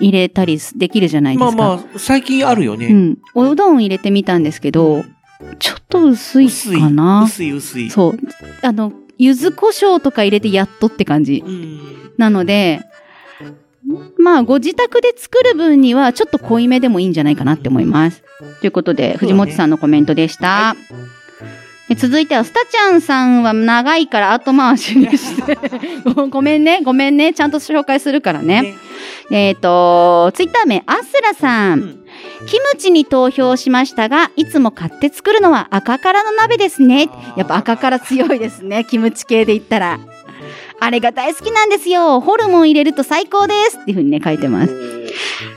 [0.00, 1.56] 入れたりできるじゃないですか。
[1.56, 2.86] まあまあ、最近あるよね。
[2.86, 3.18] うん。
[3.34, 5.04] おうどん入れてみたんですけど、
[5.58, 6.80] ちょっと薄い薄い。
[6.80, 7.24] かな。
[7.24, 7.90] 薄い薄い。
[7.90, 8.18] そう。
[8.62, 11.42] あの、柚子胡椒とか入れてやっとって感じ。
[11.46, 11.80] うん。
[12.16, 12.80] なので、
[14.18, 18.22] まあ、ご自宅で作る分には、ちょっと濃いめでもいいんじゃないかなって思います。
[18.60, 20.76] ということで、藤本さんのコメントでした。
[21.88, 25.56] で続いては、スタちゃんさんは長いから後回しにして。
[26.14, 27.32] ご ごめんね、ごめんね。
[27.32, 28.74] ちゃんと紹介するからね。
[29.30, 31.80] えっ、と、ツイッター名、アスラさん。
[31.80, 32.06] うん
[32.46, 37.08] キムチに投票しましたが、いつも買って作るのは赤辛の鍋ですね。
[37.36, 38.84] やっぱ赤辛強いですね。
[38.84, 39.98] キムチ系で言ったら。
[40.80, 42.20] あれが大好きなんですよ。
[42.20, 43.78] ホルモン入れると最高です。
[43.78, 44.74] っていうふうにね、書いてます。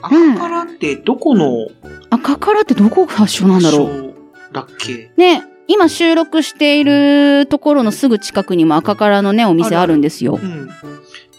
[0.01, 1.67] 赤辛ってどこの
[2.09, 4.13] 赤辛ってどこが発祥なんだろう。
[4.53, 5.11] だっけ？
[5.17, 10.45] ね、今収録しているところのすぐ近くにも赤辛のね、お店あるんですよう。
[10.45, 10.69] ん。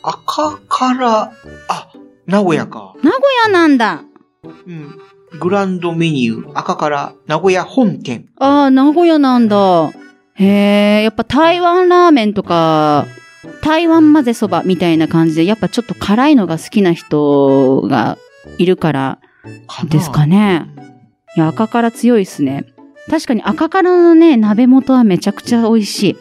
[0.03, 1.33] 赤辛、
[1.68, 1.93] あ、
[2.26, 2.95] 名古屋か。
[3.03, 4.05] 名古屋なんだ。
[4.45, 4.99] うん。
[5.39, 8.28] グランドメニュー、赤辛、名古屋本店。
[8.39, 9.91] ああ、名古屋なんだ。
[10.35, 13.07] へえ、やっぱ台湾ラーメンとか、
[13.62, 18.18] 台湾混ぜそばみたいな感じで、やっぱちょっと辛いのが好きな人が
[18.59, 19.18] いるから
[19.88, 20.66] ですかね。
[21.36, 22.64] いや、赤辛強いっすね。
[23.09, 26.16] 確かに赤辛のね、鍋元はめちゃくちゃ美味しい。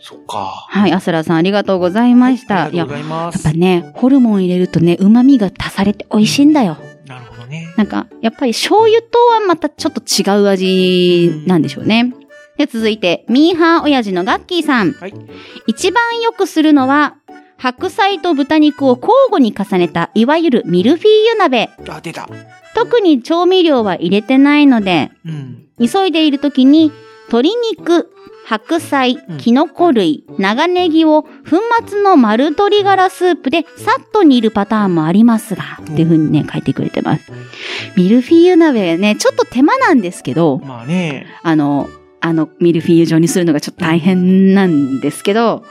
[0.00, 0.66] そっか。
[0.68, 2.54] はい、アスラさんありがとうございました。
[2.54, 3.42] いやありがとうご、ざいまやっす。
[3.42, 6.76] ぱね、ホルモン入れるとね、旨味が足されて美味しいんだよ。
[7.06, 7.72] なるほどね。
[7.76, 12.14] なんか、やっぱり醤油とはまたちょっと違う味なんでしょうね。
[12.56, 14.92] で、続いて、ミーハー親父のガッキーさん。
[14.92, 15.14] はい
[15.66, 17.16] 一番よくするのは、
[17.56, 21.70] 白菜と豚肉を交互に重ねた、いわゆるミルフィーユ鍋。
[21.88, 22.28] あ、出た。
[22.74, 25.66] 特に調味料は入れてないので、うん。
[25.80, 26.92] 急いでいる時に、
[27.28, 28.10] 鶏肉、
[28.46, 31.28] 白菜うん、キノコ類、長ネギを粉
[31.86, 37.32] 末の丸鶏ガラスープでさっと煮るパターンもありますが、っていう風にね、書いてくれてます。
[37.96, 41.26] ミルフィーユ鍋ね、ちょっと手間なんですけど、まあね。
[41.42, 41.88] あの、
[42.24, 45.62] あの、ミルフィーユ状にするのがちょっと大変なんですけど、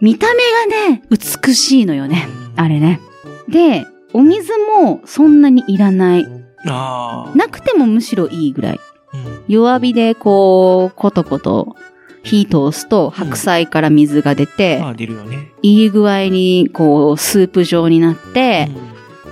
[0.00, 0.42] 見た目
[0.82, 2.26] がね、美しいのよね。
[2.56, 3.00] あれね。
[3.48, 6.26] で、お水もそんなにいらない。
[6.64, 8.80] なくてもむしろいいぐらい。
[9.14, 11.76] うん弱火でこう、コトコト
[12.22, 15.52] 火通すと白菜から水が出て、まあ出るよね。
[15.62, 18.68] いい具合にこう、スープ状になって、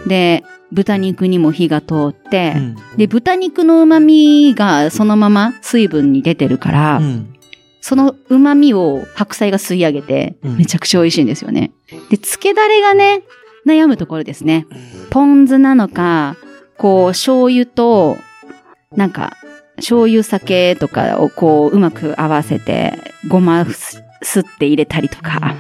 [0.06, 2.76] で、豚肉にも火が通って、うん。
[2.96, 7.34] で、豚肉の旨味がそのまま水分に出てるから、うん。
[7.80, 11.72] その旨味を白菜が吸い上げて、うんめちゃくちゃ美味しいんですよね。
[12.10, 13.22] で、漬けだれがね、
[13.66, 14.66] 悩むところですね。
[15.10, 16.36] ポン酢なのか、
[16.76, 18.16] こう、醤油と、
[18.94, 19.36] なんか、
[19.76, 22.98] 醤油酒とかをこう、うまく合わせて、
[23.28, 25.56] ごます吸って入れたりとか、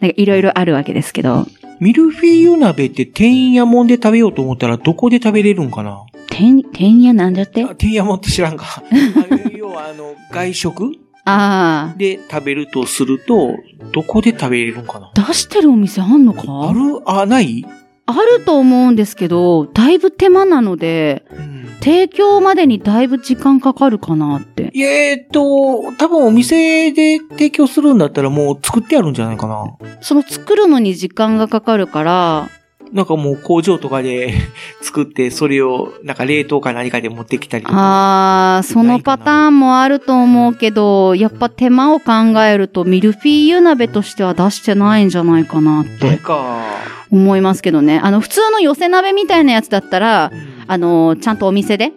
[0.00, 1.46] なんかいろいろあるわけですけど、
[1.80, 6.04] ミルフィーユ鍋って天屋もんで食べようと思ったらどこで食べれるんかな？
[6.30, 7.62] てん、てんやなんだって？
[7.64, 8.64] あ天屋もんって知らんか。
[8.82, 10.92] あ要はあの、外食？
[11.28, 13.56] あで食べるとすると、
[13.92, 15.10] どこで食べれるんかな？
[15.14, 16.42] あ、出してるお店あんのか？
[16.46, 17.02] ある？
[17.04, 17.64] あ、ない？
[18.06, 21.56] あると思うんですけど、だいぶ手間なので、うん。
[21.80, 24.72] 提供までにだいぶ時間かかるかなって。
[24.74, 29.76] えーっと、多分お店で提供するんだったらもう作ってあるんじゃないかな。
[30.00, 32.48] その作るのに時間がかかるから、
[32.92, 34.34] なんかもう工場とかで
[34.80, 37.74] 作って、それをなんか冷凍か何かで持ってきたりとか。
[37.76, 42.12] あー、そのパターンもあると思うけど、やっぱ手間を考
[42.44, 46.64] えるとミルフィーユ鍋としては出してないんじゃないかなってか。
[47.10, 48.00] 思いますけどね。
[48.02, 51.92] あの、普通の寄せ鍋みたいなやつだったら、うんあの、ちゃんとお店で、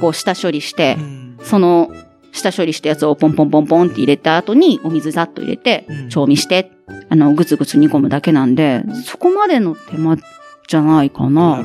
[0.00, 1.90] こう下処理してう、んその
[2.32, 6.72] 下処理したやつをポンポンポンポンって入れた後に、お水ざっと入れてうん、調味して、
[7.08, 10.16] あの、ぐつぐつ煮込むだけなんで、そこまでの手間
[10.66, 11.62] じゃないかな。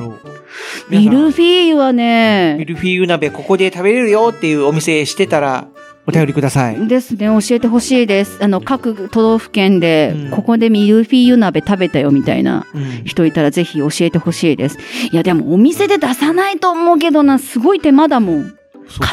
[0.88, 5.68] ミルフィーユはミね、ルフィーユ鍋ここで食べれるよっていうお店してたら、
[6.06, 6.88] お便りください。
[6.88, 8.38] ですね、教えてほしいです。
[8.42, 13.04] あの、各都道府県でうん、ここでミルフィーユ鍋食べたよみたいなうん。
[13.04, 14.78] 人いたらぜひ教えてほしいです。
[15.12, 18.54] いや、でもお店で出さないと思うけどな、すごい手間だもん。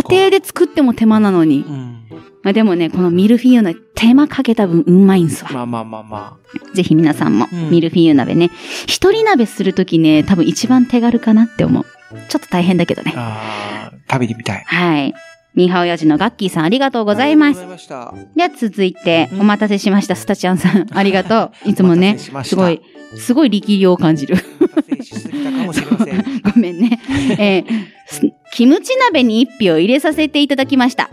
[0.10, 1.64] 家庭で作っても手間なのに。
[1.68, 1.97] うん。
[2.48, 5.52] まあ、でもね、このミルフィーユ鍋、手間かけた分うまいんすわ。
[5.52, 6.38] まあまあまあま
[6.74, 8.52] ぜひ皆さんもうんミルフィーユ鍋ね。
[8.86, 11.86] 一人鍋するときね、多分一番手軽かなって思う。
[12.30, 13.12] ちょっと大変だけどね。
[13.18, 13.92] あ。
[13.92, 14.64] あー食べてみたい。
[14.66, 15.14] はい。
[15.56, 18.16] ミーハオヤジのガッキーさんありがとうございますありがとうご。
[18.16, 18.38] ざいました。
[18.38, 20.88] では続いて、うんお待たせしました、スタちゃんさん。
[20.98, 21.70] ありがとう。
[21.70, 22.82] いつもおねしま、したすごい、
[23.18, 24.38] すごい力量を感じる。
[24.62, 26.42] お待たせしすぎたかもしれません。
[27.40, 28.22] えーす
[28.54, 31.10] キムチ鍋に一票入れさせていただきました。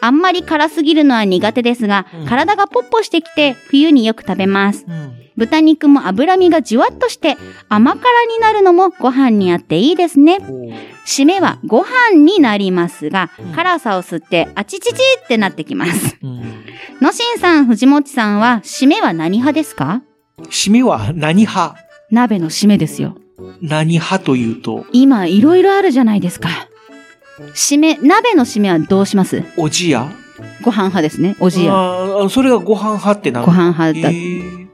[0.00, 4.84] あんまり辛すぎるのは苦手ですが、うん体がポッポしてきて、冬によく食べます。
[4.88, 5.12] うん。
[5.36, 7.36] 豚肉も脂身がじわっとして、
[7.68, 10.38] 甘辛になるのもご飯にあっていいですね。
[11.06, 16.16] 締めはご飯になりますがうん、辛さを吸って、あちちちってなってきます。
[16.22, 16.64] うん。
[17.00, 20.02] のしんさん、藤もちさんは、締めは何派ですか？
[20.50, 21.76] 締めは何派？
[22.10, 23.16] 鍋の締めですよ。
[23.60, 26.48] 何派というと、今、いろいろあるじゃないですか。
[27.54, 29.42] 締め、鍋の締めはどうします？
[29.56, 30.08] おじや？
[30.62, 31.36] ご飯派ですね。
[31.40, 31.72] おじや。
[31.74, 34.12] あーそれがご飯派ってなるご飯派だへ。
[34.12, 34.68] ー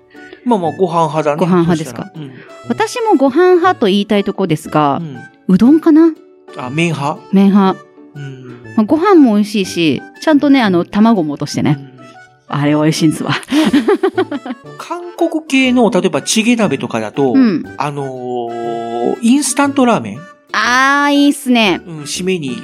[0.44, 1.40] まあまあ、ご飯派だね。
[1.40, 2.10] ご飯派ですか？
[2.14, 2.34] そしたら
[2.68, 5.06] 私もご飯派と言いたいとこですがう、ん。
[5.06, 6.12] うんうどんかな？
[6.56, 7.20] あ、麺派？
[7.32, 7.80] 麺派。
[8.14, 8.62] うん。
[8.76, 11.89] まあご飯も美味しいし、ちゃんとね、あの、卵も落としてね。
[12.52, 13.32] あれ美味しいんですわ。
[14.76, 17.64] 韓国系の、例えばチゲ鍋とかだと、うん。
[17.78, 20.18] あのーインスタントラーメン？
[20.52, 21.80] あー、いいっすね。
[21.86, 22.56] うん、締めに。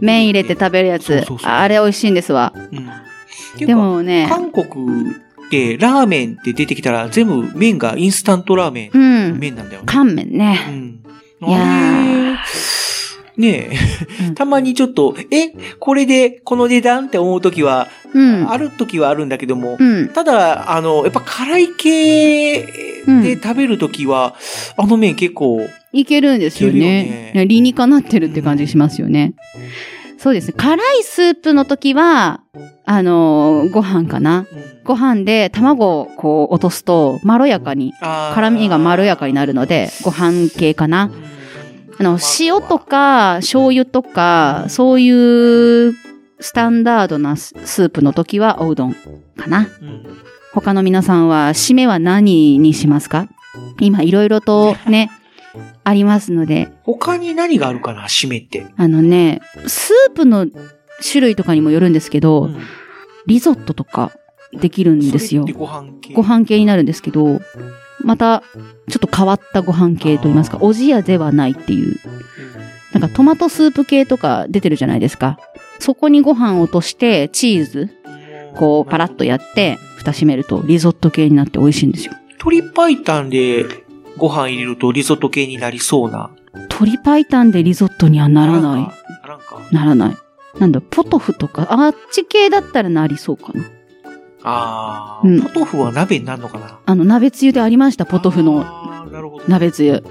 [0.00, 1.50] 麺入れて食べるやつそうそう。
[1.50, 2.52] あれ美味しいんですわ。
[2.54, 3.66] うん。
[3.66, 8.98] でもね、韓国ってラーメンって出てきたら全部麺がインスタントラーメン、う
[9.34, 9.38] ん。
[9.38, 9.86] 麺なんだよね。
[9.86, 10.54] 乾麺うね。
[10.70, 11.00] ん。
[11.48, 12.36] いやー
[13.40, 18.50] ねえ、うんたまにちょっと、え、これでこの値段って思うときは、うん。
[18.50, 20.08] あるときはあるんだけども、うん。
[20.08, 24.34] ただ、あの、やっぱ辛い系で食べるときは、
[24.76, 27.32] あの麺結構、いけるんですよいけるよねね。
[27.34, 29.34] ね理にかなってるって感じしますよね。
[30.18, 30.54] そうですね。
[30.56, 32.42] 辛いスープの時は、
[32.84, 34.46] あのーご飯かな。
[34.84, 41.10] ご飯で卵をこう落とすと、まろやかに、辛みがまろやかになるので、ご飯系かな。
[42.00, 45.92] あの、塩とか醤油とか、そういう
[46.40, 49.68] スタンダードなススープの時はおうどんかな。
[49.82, 50.02] うん
[50.52, 53.28] 他の皆さんは、締めは何にしますか？
[53.78, 55.08] 今いろいろと ね、
[55.84, 58.66] ありますので、他に何があるかな、締めって。
[58.76, 60.48] あのね、スープの
[61.08, 62.56] 種類とかにもよるんですけど、うん
[63.26, 64.10] リゾットとか
[64.58, 65.44] できるんですよ。
[65.54, 66.14] ご飯系。
[66.14, 67.40] ご飯系になるんですけど、
[68.02, 68.42] また、
[68.88, 71.96] ちょっと変わったご飯系といいますか、おじやではないっていう。
[72.92, 75.38] なんかトマトスープ系とか出てるじゃないですか。
[75.78, 77.90] そこにご飯を落として、チーズ、
[78.56, 82.14] こう、パラッとやって、蓋閉めるとリゾット系になって美味しいんですよ。
[82.44, 83.84] 鶏白湯で
[84.16, 86.30] ご飯入れるとリゾット系になりそうな。
[86.54, 89.74] 鶏白湯でリゾットにはならない。
[89.74, 90.16] ならない。
[90.58, 93.62] なんだ、ポトフとか、あっち系だったらなりそうかな。
[94.42, 96.78] ああ、うんポトフは鍋になるのかな？
[96.84, 98.64] あの、鍋つゆでありました、ポトフの。
[99.48, 100.02] 鍋つゆ。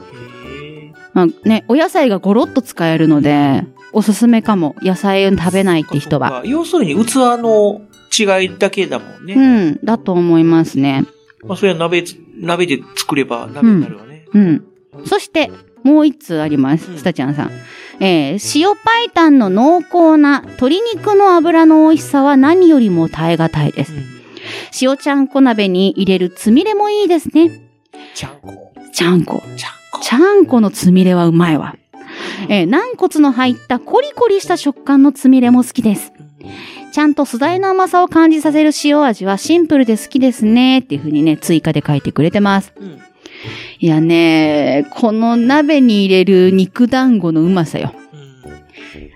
[1.14, 4.76] まあね、お野菜がゴロッと使えるので、おすすめかも。
[4.82, 6.44] 野菜を食べないって人は。
[6.46, 7.82] 要するに器の
[8.16, 9.34] 違いだけだもんね。
[9.34, 9.40] う
[9.72, 11.06] ん、だと思いますね。
[11.44, 14.28] まあ、それは鍋つ、鍋で作れば鍋になるわね。
[14.32, 14.64] うん。
[15.06, 15.52] そして、
[15.84, 16.92] もう一通あります。
[16.92, 17.52] うんスタちゃんさん。
[18.02, 23.94] えー、塩白湯の濃厚な鶏肉の油の美味しさは何よりも耐え難いです。
[23.94, 24.19] うん
[24.82, 27.52] 塩ちゃんこ鍋に入れるつみれもいいですね。
[28.14, 28.74] ちゃんこ。
[28.94, 29.42] ちゃんこ。
[29.58, 30.00] ちゃんこ。
[30.02, 31.76] ちゃんこのつみれはうまいわ。
[32.50, 36.14] えー軟骨の入ったコリコリした食感のつみれも好きです。
[36.92, 40.80] ちゃんと素材の甘さを感じさせる塩味はシンプルで好きですね。
[40.80, 42.74] っていう風にね、追加で書いてくれてます。
[42.78, 43.00] うん
[43.82, 47.94] いやね、この鍋に入れる肉団子のうまさよ。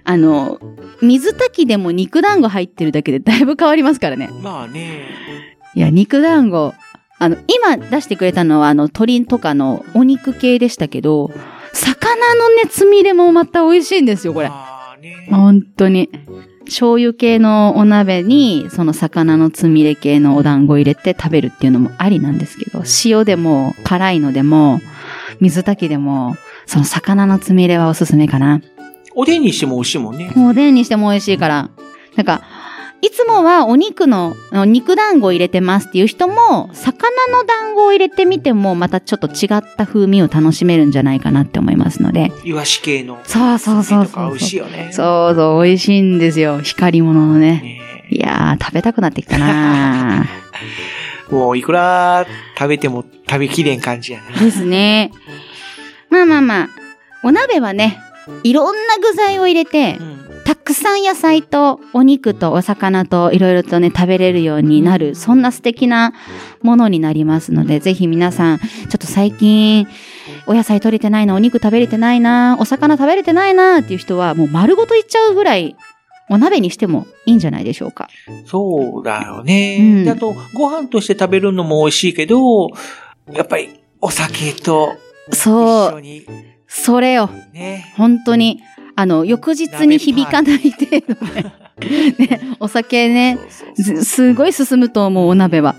[0.06, 0.60] あの、
[1.02, 4.30] 水炊きでも肉団子入ってるだけでだいぶ変わりますからね。
[4.32, 5.08] うんまあね。
[5.76, 6.74] いや、肉団子。
[7.20, 11.32] あの、今出してくれたのは、あの、鶏とかのお肉系でしたけど、
[11.72, 14.50] 魚のね、つみれもまた美味しいんですよ、これ。
[14.50, 15.28] まあね。
[15.30, 16.10] 本当に。
[16.66, 24.82] 醤油系のお鍋に、その魚のつみれ系のお団子入れて食べるっていうのもありなんですけど、塩でも、辛いのでも、
[25.40, 26.36] 水炊きでも、
[26.66, 28.62] その魚のつみれはおすすめかな。
[29.16, 30.32] おでんにしても美味しいもんね。
[30.38, 31.70] おでんにしても美味しいから。
[32.16, 32.42] なんか、
[33.02, 34.34] いつもはお肉の、
[34.66, 42.32] 肉団子を入れてますっていう人も、魚の団子を入れてみても、またちょっと違った風味を楽しめるんじゃないかなって思いますので。
[42.46, 43.20] イワシ系の。
[43.26, 44.90] そうそうそう美味しいよね。
[44.94, 46.62] そうそう、美味しいんですよ。
[46.62, 47.60] 光り物のね。
[47.62, 50.26] ねいやー、食べたくなってきたな
[51.30, 52.26] もういくら
[52.58, 54.40] 食べても食べきれん感じやな。
[54.40, 55.12] ですね。
[56.10, 56.70] まあまあまあ、
[57.24, 58.00] お鍋はね、
[58.44, 60.24] いろんな具材を入れてう、ん。
[60.46, 66.14] たくさん野菜とお肉とお魚といろいろとね、食べれるようになる、そんな素敵な
[66.62, 69.88] ものになりますので、ぜひ皆さん、ちょっと最近、
[70.46, 75.78] お野菜取れてないな、お肉食べれてないな、お魚食べれてないなっていう人は、もう丸ごといっちゃうぐらい、
[76.30, 78.10] お鍋にしてもいいんじゃないでしょうか。
[78.46, 79.78] そうだよね。
[79.80, 82.70] うんであと、ご飯として食べるのも美味しいけど、
[83.34, 83.70] やっぱり
[84.02, 84.94] お酒と
[85.30, 86.32] 一そう、緒にそ
[87.00, 87.30] れよ。
[87.54, 87.94] ね。
[87.98, 88.62] 本当に、
[88.96, 91.16] あの、翌日に響かない程度
[91.80, 93.38] で、ね、お酒ね、
[94.04, 95.76] すごい進むと思う、お鍋は。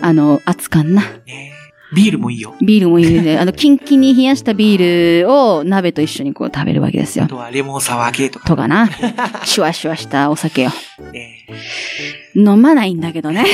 [0.00, 1.02] あの、熱かんな。
[1.26, 1.52] ね
[1.94, 2.54] ビールもいいよ。
[2.60, 3.38] ビールもいいね。
[3.38, 7.26] あの、キンキンに冷やしたビールを鍋と一緒にこう食べるわけですよ。
[7.26, 8.46] あとはレモンサワー系とか。
[8.48, 8.88] とかな。
[9.44, 10.70] シュワシュワしたお酒を。
[11.12, 11.46] ね
[12.34, 13.44] 飲まないんだけどね。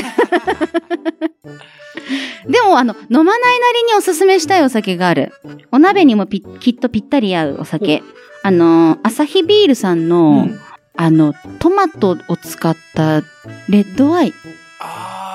[2.49, 5.33] でも、あの、飲まないなりにおすすめしたいお酒がある。
[5.71, 8.03] お鍋にもぴきっとぴったり合うお酒。
[8.43, 10.61] あの、アサヒビールさんの、うん
[10.97, 13.23] あの、トマトを使った
[13.69, 14.33] レッドワイン。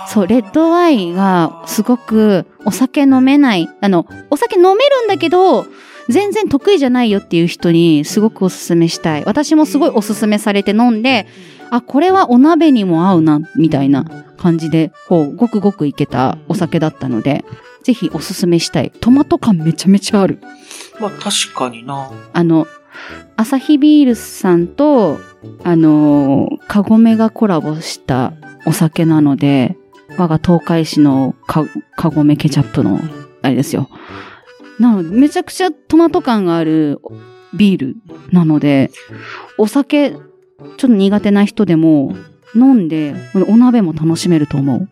[0.07, 3.67] そう、レッドワインがすごくお酒飲めない。
[3.82, 5.65] あの、お酒飲めるんだけど、
[6.07, 9.23] 全然得意じゃないよっていう人にすごくおすすめしたい。
[9.26, 11.26] 私もすごいおすすめされて飲んで、
[11.70, 14.05] あ、これはお鍋にも合うな、みたいな
[14.38, 17.45] 感じで、こう、ごくごくいけたお酒だったので、
[17.84, 18.91] ぜひおすすめしたい。
[18.99, 20.39] トマト感めちゃめちゃある。
[20.99, 22.11] まあ確かにな。
[22.34, 22.66] あの、
[23.38, 25.20] アサヒビールさんと、
[25.63, 28.34] あのー、カゴメがコラボした
[28.66, 29.78] お酒なので、
[30.18, 32.99] 我が東海市のカカゴメケチャップの、
[33.41, 33.89] あれですよ。
[34.80, 36.99] なので、めちゃくちゃトマト感がある
[37.53, 37.95] ビール
[38.32, 38.91] なので、
[39.57, 40.16] お酒、
[40.78, 42.16] ちょっと苦手な人でも、
[42.55, 43.13] 飲んで、
[43.47, 44.89] お鍋も楽しめると思う。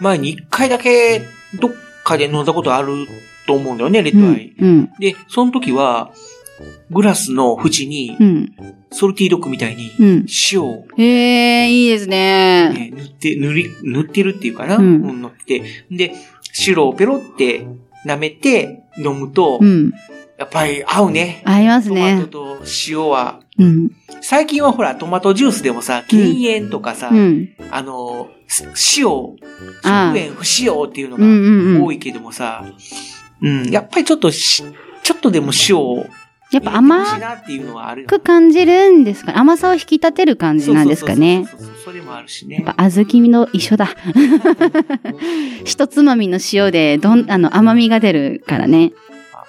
[0.00, 1.22] 前に一回だけ
[1.60, 1.72] どっ
[2.04, 3.06] かで飲んだことある
[3.46, 4.52] と思うんだよね、レッうんドアイ。。
[4.58, 4.90] うん。
[4.98, 6.10] で、その時は、
[6.90, 8.52] グラスの縁にう、ん。
[8.90, 10.26] ソルティードッグみたいにうん。
[10.52, 12.70] 塩を、へえ、いいですね。
[12.70, 15.62] ね、塗って、塗り、塗ってるっていうかな、うんうん、塗って。
[15.90, 16.14] で、
[16.52, 17.66] 白をペロって
[18.06, 19.92] 舐めて飲むと、うん。
[20.38, 21.42] やっぱり合うね。
[21.44, 22.26] 合いますトマトね。
[22.26, 22.58] と
[22.88, 23.40] 塩は。
[23.58, 23.90] うん。
[24.26, 27.50] 最近はほら、トマトジュースでもさ、禁煙とかさ、うん。
[27.70, 29.36] あの、す塩、食
[30.16, 32.64] 塩不使用っていうのが多いけどもさ、
[33.42, 34.64] うん、やっぱりちょっとし、
[35.02, 36.06] ちょっとでも塩を
[36.50, 37.04] やっぱ甘
[38.06, 41.46] く感じるんですかね甘さを引き立てる感じなんですかね。
[41.84, 42.62] それもあるしね。
[42.64, 43.88] やっぱ小豆の一緒だ。
[45.64, 48.92] 一つまみの塩で、どん、あの、甘みが出るからね。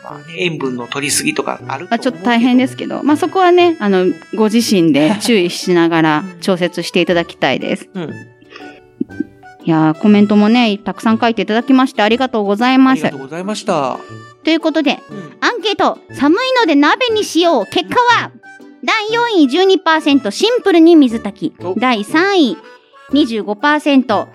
[0.06, 7.90] まあ塩分の取りすぎとかあるちょっと大変ですけど、まあそこはね、あの、ご自身で注意しながら調節していただきたいです。
[7.94, 8.02] ど。
[8.02, 8.12] うん。
[9.64, 13.18] いやー、コメントもね、たくさん書いていただきましてありがとうございあますりがと。
[13.18, 13.98] うございました。
[14.44, 15.38] ということで、うん。
[15.42, 17.66] アンケート、寒いので鍋にしよう。
[17.66, 18.32] 結果は、
[18.84, 21.74] 第4位12%、シンプルに水炊きお。
[21.80, 22.58] 第3位
[23.12, 24.28] 25%、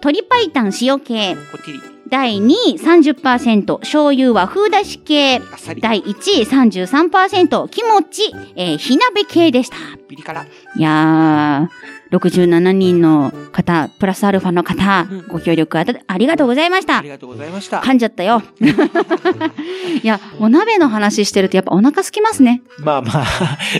[0.00, 0.42] 鶏白
[0.82, 1.34] 湯塩系。
[1.52, 1.80] こってり。
[2.08, 5.40] 第2位30%、醤油和風だし系。
[5.80, 9.76] 第1位33%、キモチ、えー、火鍋系でした。
[10.08, 10.46] ピリ辛。
[10.76, 17.08] いやー、67人の方、プラスアルファの方、うんご協力あたありがとうございましたあり。
[17.08, 17.80] がとうございました。
[17.80, 18.42] 噛んじゃったよ。
[20.02, 22.62] いや、お鍋の話してるとやっぱお腹空きますね。
[22.78, 23.26] まあまあ、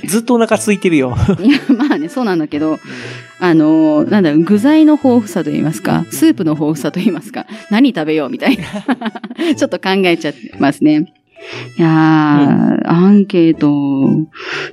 [0.07, 1.17] ずっとお腹空いてるよ。
[1.41, 2.79] いや、まあね、そうなんだけど、
[3.41, 8.65] あのーなんだろう、具材の豊富さと言いますか、スープの豊富さと言いますか、何食べようみたいな。
[9.57, 11.15] ちょっと考えちゃってますね。
[11.79, 14.27] いやー、アンケート、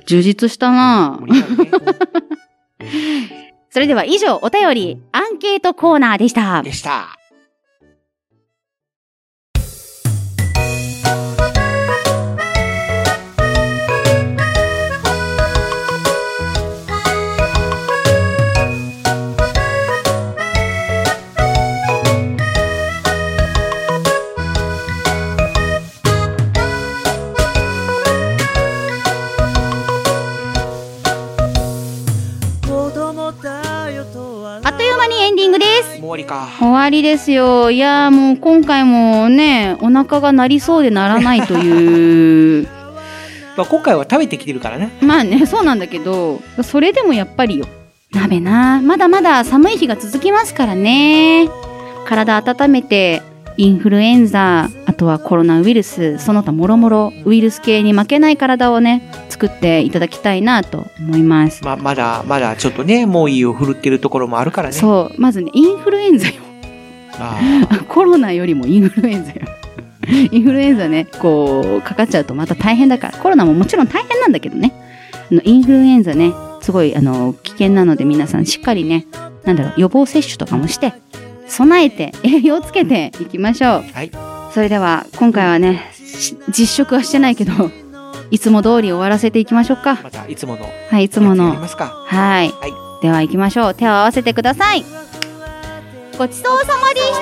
[0.06, 1.20] 充実したな
[3.76, 6.62] それでは以上、お便り、アンケートコーナーでした。。
[6.62, 7.14] でした。
[36.06, 36.48] 終わりか。
[36.58, 37.70] 終わりですよ。
[37.70, 42.68] いやーもう今回もね、お腹が鳴りそうでならないという。
[43.56, 44.90] まあ今回は食べてきてるからね。
[45.00, 47.66] まあね、そうなんだけど、それでもやっぱりよ。
[48.12, 48.80] 鍋な。
[48.82, 51.48] まだまだ寒い日が続きますからね。
[52.06, 53.22] 体温めて、
[53.56, 61.62] インフルエンザ、あとはコロナウイルス、その他もろもろウイルス系に負けない体をね、作っていただきたいなと思います。
[61.62, 64.72] ま、まだ、まだちょっとね、猛威を振るってるところもあるからね。
[64.72, 66.34] そう、まずね、インフルエンザよ。
[67.18, 67.38] あ
[67.88, 69.40] コロナよりもインフルエンザよ。
[70.32, 74.72] インフルエンザね、こう、かかっちゃうとまた大変だから、コロナももちろん大変なんだけどね。
[75.30, 76.32] あのインフルエンザね、
[76.62, 79.06] すごい、あの、危険なので皆さんしっかりね、
[79.44, 80.94] なんだろう、予防接種とかもして、
[81.46, 83.84] 備えて、 栄養つけていきましょう。
[83.92, 84.10] はい。
[84.52, 87.70] それでは、今回はね、し実食はしてないけど、
[88.30, 89.98] いつも通り終わらせていきましょうか。
[90.02, 90.68] また、いつもの。
[90.90, 91.58] はい、いつもやのり。
[91.58, 91.86] ますか？
[92.06, 92.50] はい。
[92.50, 92.72] はい
[93.02, 93.74] では行きましょう。
[93.74, 94.82] 手を合わせてください。
[96.18, 97.20] ごちそうさまでした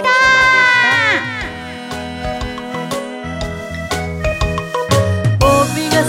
[5.40, 6.04] 帯が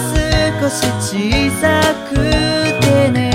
[0.61, 3.34] 少し小さくてね